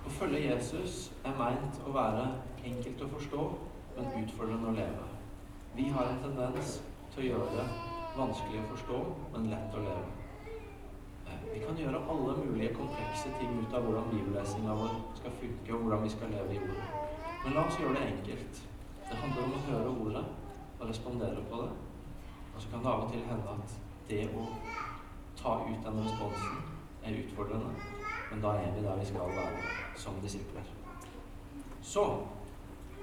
å 0.05 0.13
følge 0.19 0.43
Jesus 0.45 1.09
er 1.27 1.35
meint 1.39 1.81
å 1.83 1.95
være 1.95 2.27
enkelt 2.65 3.03
å 3.03 3.09
forstå, 3.17 3.47
men 3.97 4.13
utfordrende 4.21 4.71
å 4.71 4.77
leve. 4.77 5.07
Vi 5.75 5.89
har 5.95 6.11
en 6.11 6.21
tendens 6.23 6.77
til 7.15 7.25
å 7.25 7.27
gjøre 7.33 7.49
det 7.57 7.65
vanskelig 8.15 8.61
å 8.61 8.69
forstå, 8.75 9.01
men 9.33 9.49
lett 9.51 9.75
å 9.75 9.83
leve. 9.83 10.53
Eh, 11.27 11.41
vi 11.49 11.63
kan 11.65 11.81
gjøre 11.81 12.03
alle 12.15 12.37
mulige 12.45 12.77
komplekse 12.77 13.33
ting 13.41 13.57
ut 13.59 13.75
av 13.75 13.89
hvordan 13.89 14.07
bibellesinga 14.13 14.77
vår 14.79 14.95
skal 15.19 15.35
funke, 15.41 15.73
og 15.73 15.89
hvordan 15.89 16.07
vi 16.07 16.13
skal 16.15 16.31
leve 16.37 16.55
i 16.55 16.63
ordet. 16.63 17.17
Men 17.45 17.59
la 17.59 17.67
oss 17.67 17.81
gjøre 17.81 17.99
det 17.99 18.07
enkelt. 18.13 18.63
Det 19.09 19.19
handler 19.25 19.49
om 19.49 19.59
å 19.59 19.65
høre 19.67 19.97
ordet 20.05 20.25
og 20.79 20.87
respondere 20.93 21.43
på 21.51 21.65
det. 21.65 21.84
Og 22.55 22.63
så 22.63 22.71
kan 22.71 22.85
det 22.85 22.93
av 22.93 23.05
og 23.05 23.13
til 23.13 23.27
hende 23.29 23.57
at 23.57 23.77
det 24.09 24.23
å 24.37 24.45
ta 25.39 25.57
ut 25.65 25.87
den 25.87 26.01
responsen 26.05 26.63
er 27.05 27.19
utfordrende. 27.25 27.75
Men 28.31 28.43
da 28.43 28.55
er 28.59 28.73
vi 28.75 28.85
der 28.87 28.99
vi 28.99 29.07
skal 29.07 29.37
være 29.37 29.75
som 29.97 30.21
disipler. 30.23 30.73
Så 31.83 32.05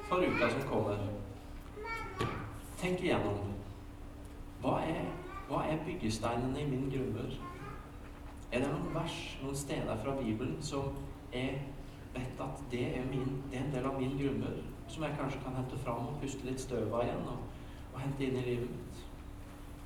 for 0.10 0.18
uka 0.18 0.50
som 0.50 0.68
kommer, 0.70 0.98
tenk 2.82 3.04
igjennom 3.04 3.52
hva 4.62 4.80
er, 4.86 5.06
hva 5.48 5.64
er 5.70 5.84
byggesteinene 5.86 6.62
i 6.62 6.70
min 6.70 6.90
grunnmur? 6.92 7.38
Er 8.52 8.60
det 8.60 8.72
noen 8.72 8.90
vers, 8.94 9.18
noen 9.44 9.56
steder 9.56 10.02
fra 10.04 10.18
Bibelen 10.18 10.58
som 10.62 10.98
jeg 11.32 11.62
vet 12.14 12.44
at 12.44 12.64
det 12.72 12.84
er, 12.98 13.06
min, 13.08 13.38
det 13.52 13.60
er 13.60 13.64
en 13.64 13.74
del 13.74 13.88
av 13.88 13.96
min 14.00 14.18
grunnmur, 14.20 14.60
som 14.92 15.06
jeg 15.08 15.16
kanskje 15.20 15.40
kan 15.46 15.56
hente 15.56 15.80
fram 15.80 16.10
og 16.10 16.20
puste 16.22 16.46
litt 16.48 16.60
støv 16.60 16.92
av 16.92 17.06
igjen 17.06 17.24
og, 17.32 17.46
og, 17.94 18.00
hente 18.02 18.28
inn 18.28 18.42
i 18.42 18.46
livet 18.50 18.74
mitt? 18.74 19.06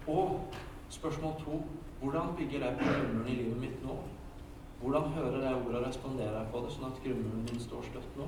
Og 0.07 0.41
spørsmål 0.89 1.33
to 1.43 1.63
hvordan 2.01 2.35
bygger 2.37 2.65
jeg 2.65 2.77
på 2.77 2.83
grunnmuren 2.83 3.27
i 3.27 3.35
livet 3.35 3.57
mitt 3.57 3.83
nå? 3.83 3.95
Hvordan 4.81 5.01
hører 5.01 5.47
jeg 5.47 5.55
ordet 5.55 5.75
og 5.75 5.87
responderer 5.87 6.37
jeg 6.37 6.47
på 6.51 6.59
det, 6.65 6.73
sånn 6.73 6.91
at 6.91 6.99
grunnmuren 7.05 7.45
min 7.47 7.63
står 7.63 7.87
støtt 7.87 8.19
nå? 8.19 8.27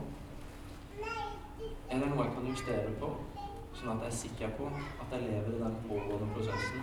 Er 1.90 2.00
det 2.02 2.08
noe 2.10 2.26
jeg 2.26 2.34
kan 2.38 2.48
justere 2.50 2.96
på? 3.02 3.12
Sånn 3.78 3.92
at 3.94 4.08
jeg 4.08 4.13
er 4.13 4.18
sikker 4.22 4.56
på 4.58 4.72
at 4.74 5.13
jeg 5.13 5.28
lever 5.28 5.54
i 5.54 5.62
den 5.62 5.78
pågående 5.90 6.32
prosessen 6.34 6.82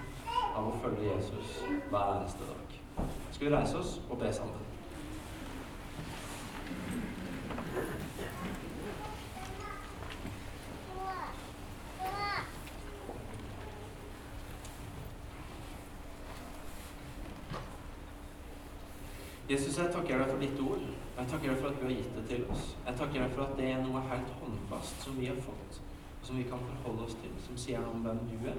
av 0.54 0.68
å 0.70 0.76
følge 0.84 1.08
Jesus 1.08 1.56
hver 1.90 2.14
eneste 2.20 2.52
dag. 2.52 2.78
Skal 3.32 3.48
vi 3.48 3.56
reise 3.56 3.82
oss 3.82 3.98
og 4.06 4.22
be 4.22 4.30
sammen? 4.32 4.62
Jesus, 19.50 19.78
jeg 19.78 19.90
takker 20.04 20.20
deg 20.20 20.30
for 20.30 20.42
ditt 20.42 20.58
ord. 20.60 20.80
Jeg 21.16 21.28
takker 21.30 21.48
deg 21.48 21.60
for 21.62 21.70
at 21.70 21.78
du 21.80 21.84
har 21.86 21.92
gitt 21.94 22.16
det 22.16 22.22
til 22.28 22.42
oss. 22.52 22.64
Jeg 22.84 22.96
takker 22.98 23.22
deg 23.22 23.30
for 23.32 23.42
at 23.44 23.54
det 23.56 23.68
er 23.72 23.78
noe 23.80 24.00
helt 24.10 24.32
håndfast 24.40 25.06
som 25.06 25.14
vi 25.16 25.28
har 25.30 25.38
fått, 25.46 25.78
og 26.20 26.26
som 26.28 26.36
vi 26.36 26.44
kan 26.50 26.64
forholde 26.66 27.06
oss 27.06 27.14
til. 27.22 27.30
Som 27.46 27.60
sier 27.62 27.80
noe 27.80 27.94
om 27.96 28.02
hvem 28.04 28.20
du 28.28 28.34
er, 28.50 28.58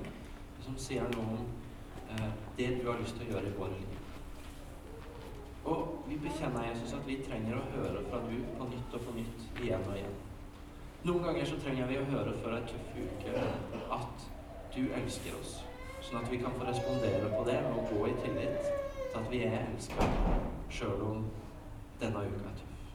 og 0.56 0.64
som 0.66 0.80
sier 0.82 1.12
noe 1.12 1.36
om 1.36 1.44
eh, 2.16 2.32
det 2.58 2.70
du 2.80 2.88
har 2.90 2.98
lyst 2.98 3.20
til 3.20 3.28
å 3.28 3.36
gjøre 3.36 3.52
i 3.52 3.58
våre 3.60 3.76
liv. 3.76 4.00
Og 5.70 6.08
vi 6.08 6.18
bekjenner 6.24 6.66
Jesus 6.72 6.96
at 6.98 7.06
vi 7.06 7.20
trenger 7.28 7.60
å 7.60 7.68
høre 7.76 8.02
fra 8.08 8.24
du 8.26 8.34
på 8.58 8.70
nytt 8.72 8.98
og 8.98 9.06
på 9.06 9.14
nytt, 9.20 9.46
igjen 9.62 9.86
og 9.86 10.00
igjen. 10.00 10.18
Noen 11.06 11.28
ganger 11.28 11.46
så 11.52 11.60
trenger 11.62 11.92
vi 11.92 12.00
å 12.00 12.08
høre 12.10 12.34
før 12.42 12.58
ei 12.58 12.66
tøff 12.72 12.98
uke 12.98 13.46
at 14.00 14.26
du 14.74 14.82
elsker 14.98 15.38
oss, 15.38 15.60
sånn 16.02 16.24
at 16.24 16.34
vi 16.34 16.42
kan 16.42 16.58
få 16.58 16.66
respondere 16.66 17.30
på 17.36 17.46
det 17.46 17.60
og 17.70 17.94
gå 17.94 18.10
i 18.10 18.18
tillit 18.24 18.85
at 19.16 19.32
vi 19.32 19.42
er 19.48 19.58
elska, 19.64 20.08
sjøl 20.70 21.02
om 21.02 21.26
denne 22.02 22.24
uka 22.28 22.50
er 22.50 22.58
tøff. 22.60 22.88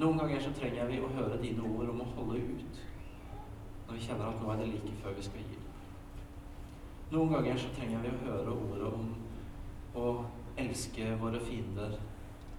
Noen 0.00 0.18
ganger 0.18 0.42
så 0.42 0.52
trenger 0.56 0.88
vi 0.90 1.00
å 1.00 1.10
høre 1.14 1.38
dine 1.42 1.66
ord 1.66 1.90
om 1.92 2.02
å 2.02 2.10
holde 2.16 2.40
ut 2.40 2.80
når 3.86 3.96
vi 3.98 4.04
kjenner 4.06 4.30
at 4.30 4.42
nå 4.42 4.52
er 4.52 4.60
det 4.60 4.68
like 4.70 4.92
før 5.02 5.16
vi 5.16 5.24
skal 5.26 5.44
gi 5.44 5.58
opp. 5.58 5.70
Noen 7.10 7.34
ganger 7.34 7.58
så 7.58 7.72
trenger 7.74 8.04
vi 8.04 8.12
å 8.12 8.20
høre 8.24 8.54
ordet 8.54 8.92
om 8.94 9.08
å 9.98 10.06
elske 10.62 11.08
våre 11.20 11.40
fiender 11.42 11.96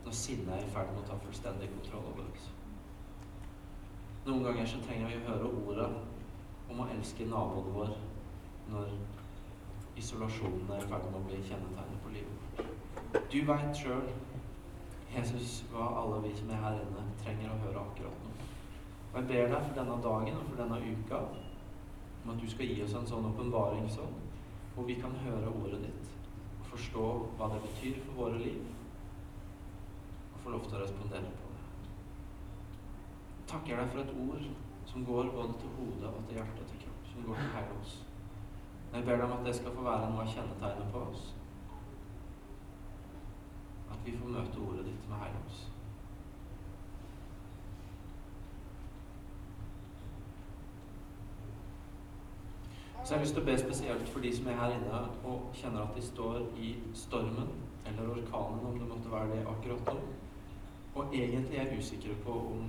når 0.06 0.18
sinnet 0.18 0.52
er 0.56 0.66
i 0.66 0.74
ferd 0.74 0.92
med 0.92 1.04
å 1.04 1.08
ta 1.08 1.20
fullstendig 1.24 1.70
kontroll 1.76 2.10
over 2.12 2.28
oss. 2.28 2.50
Noen 4.26 4.44
ganger 4.46 4.68
så 4.70 4.82
trenger 4.86 5.10
vi 5.10 5.20
å 5.22 5.28
høre 5.30 5.52
ordet 5.64 5.90
om 6.72 6.84
å 6.84 6.90
elske 6.94 7.28
naboen 7.32 7.74
vår 7.76 7.96
når 8.72 8.94
isolasjonen 10.00 10.70
er 10.76 10.84
i 10.84 10.90
ferd 10.94 11.10
med 11.10 11.20
å 11.20 11.26
bli 11.26 11.42
kjennetegnet 11.48 12.04
på 12.04 12.14
livet. 12.16 12.41
Du 13.12 13.42
veit 13.44 13.76
sjøl, 13.76 14.06
Jesus, 15.12 15.66
hva 15.72 15.90
alle 16.00 16.22
vi 16.24 16.30
som 16.36 16.52
er 16.56 16.62
her 16.64 16.78
inne, 16.80 17.02
trenger 17.20 17.52
å 17.52 17.58
høre 17.66 17.82
akkurat 17.82 18.22
nå. 18.24 18.30
Og 19.10 19.18
jeg 19.18 19.28
ber 19.28 19.50
deg 19.52 19.66
for 19.66 19.76
denne 19.76 19.98
dagen 20.06 20.38
og 20.40 20.46
for 20.48 20.62
denne 20.62 20.78
uka 20.80 21.20
om 22.22 22.32
at 22.32 22.40
du 22.40 22.46
skal 22.48 22.72
gi 22.72 22.78
oss 22.86 22.96
en 22.96 23.10
sånn 23.10 23.28
åpenbaring 23.28 23.90
sånn, 23.92 24.14
hvor 24.76 24.88
vi 24.88 24.96
kan 25.02 25.18
høre 25.26 25.52
ordet 25.52 25.82
ditt 25.84 26.14
og 26.62 26.70
forstå 26.70 27.10
hva 27.36 27.50
det 27.52 27.60
betyr 27.66 28.00
for 28.06 28.22
våre 28.22 28.40
liv, 28.40 28.62
og 30.32 30.40
få 30.46 30.56
lov 30.56 30.64
til 30.70 30.80
å 30.80 30.84
respondere 30.86 31.34
på 31.42 31.52
det. 31.52 31.68
Takker 33.52 33.82
deg 33.82 33.92
for 33.92 34.06
et 34.06 34.16
ord 34.24 34.48
som 34.94 35.04
går 35.12 35.36
både 35.36 35.60
til 35.60 35.76
hodet 35.82 36.16
og 36.16 36.24
til 36.30 36.40
hjertet 36.40 36.64
og 36.64 36.72
til 36.72 36.84
kropp, 36.86 37.04
som 37.12 37.28
går 37.28 37.44
til 37.44 37.54
hele 37.58 37.78
oss. 37.82 38.00
Jeg 38.96 39.04
ber 39.04 39.20
deg 39.20 39.28
om 39.28 39.38
at 39.42 39.46
det 39.50 39.60
skal 39.60 39.76
få 39.76 39.88
være 39.92 40.12
noe 40.16 40.24
av 40.24 40.36
kjennetegnet 40.38 40.92
på 40.96 41.06
oss. 41.12 41.30
At 44.02 44.08
vi 44.08 44.18
får 44.18 44.34
møte 44.34 44.62
ordet 44.66 44.86
ditt 44.86 45.10
med 45.10 45.20
hele 45.22 45.40
oss. 45.46 45.60
Så 53.04 53.14
jeg 53.14 53.20
har 53.20 53.24
lyst 53.26 53.34
til 53.34 53.44
å 53.44 53.46
be 53.46 53.58
spesielt 53.58 54.10
for 54.10 54.26
de 54.26 54.32
som 54.36 54.48
er 54.48 54.58
her 54.58 54.74
inne 54.76 55.00
og 55.30 55.54
kjenner 55.58 55.84
at 55.84 55.96
de 55.98 56.02
står 56.06 56.40
i 56.58 56.72
stormen 56.98 57.54
eller 57.90 58.10
orkanen, 58.16 58.66
om 58.66 58.80
det 58.80 58.90
måtte 58.90 59.12
være 59.12 59.30
det 59.36 59.46
akkurat 59.54 59.94
nå, 59.94 59.96
og 60.96 61.14
egentlig 61.14 61.60
er 61.62 61.78
usikre 61.78 62.18
på 62.26 62.36
om, 62.56 62.68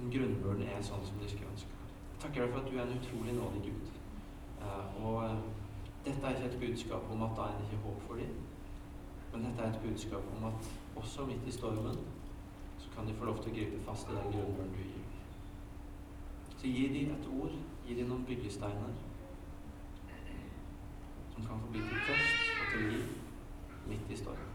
om 0.00 0.12
grunnmuren 0.12 0.64
er 0.68 0.84
sånn 0.84 1.04
som 1.08 1.20
de 1.20 1.28
skulle 1.32 1.52
ønske. 1.52 1.80
Jeg 2.12 2.22
takker 2.26 2.44
deg 2.44 2.52
for 2.52 2.60
at 2.60 2.70
du 2.70 2.76
er 2.76 2.84
en 2.84 2.96
utrolig 2.96 3.36
nådig 3.40 3.62
Gud. 3.70 3.92
Uh, 4.60 5.04
og 5.04 5.18
uh, 5.24 5.36
dette 6.04 6.20
er 6.26 6.36
ikke 6.36 6.52
et 6.52 6.60
budskap 6.64 7.12
om 7.12 7.28
at 7.28 7.36
da 7.36 7.48
er 7.48 7.60
det 7.60 7.68
ikke 7.70 7.84
håp 7.86 8.02
for 8.08 8.20
dem, 8.20 8.34
men 9.32 9.44
dette 9.44 9.62
er 9.62 9.70
et 9.70 9.82
budskap 9.84 10.32
om 10.36 10.44
at 10.44 10.70
også 10.96 11.26
midt 11.26 11.46
i 11.46 11.54
stormen 11.54 11.98
så 12.78 12.88
kan 12.94 13.06
de 13.06 13.14
få 13.14 13.24
lov 13.24 13.42
til 13.42 13.52
å 13.52 13.54
gripe 13.54 13.82
fast 13.86 14.10
i 14.10 14.16
den 14.16 14.32
grunnmuren 14.32 14.72
du 14.74 14.80
gir. 14.82 15.06
Så 16.56 16.66
gi 16.66 16.88
de 16.92 17.06
et 17.12 17.28
ord, 17.40 17.54
gi 17.86 17.96
de 17.96 18.06
noen 18.08 18.24
byggesteiner 18.28 18.94
som 21.34 21.44
kan 21.46 21.60
få 21.60 21.72
bli 21.72 21.84
til 21.88 22.06
trøst 22.06 22.56
og 22.60 22.72
til 22.72 22.88
liv 22.92 23.04
midt 23.88 24.10
i 24.10 24.22
stormen. 24.22 24.49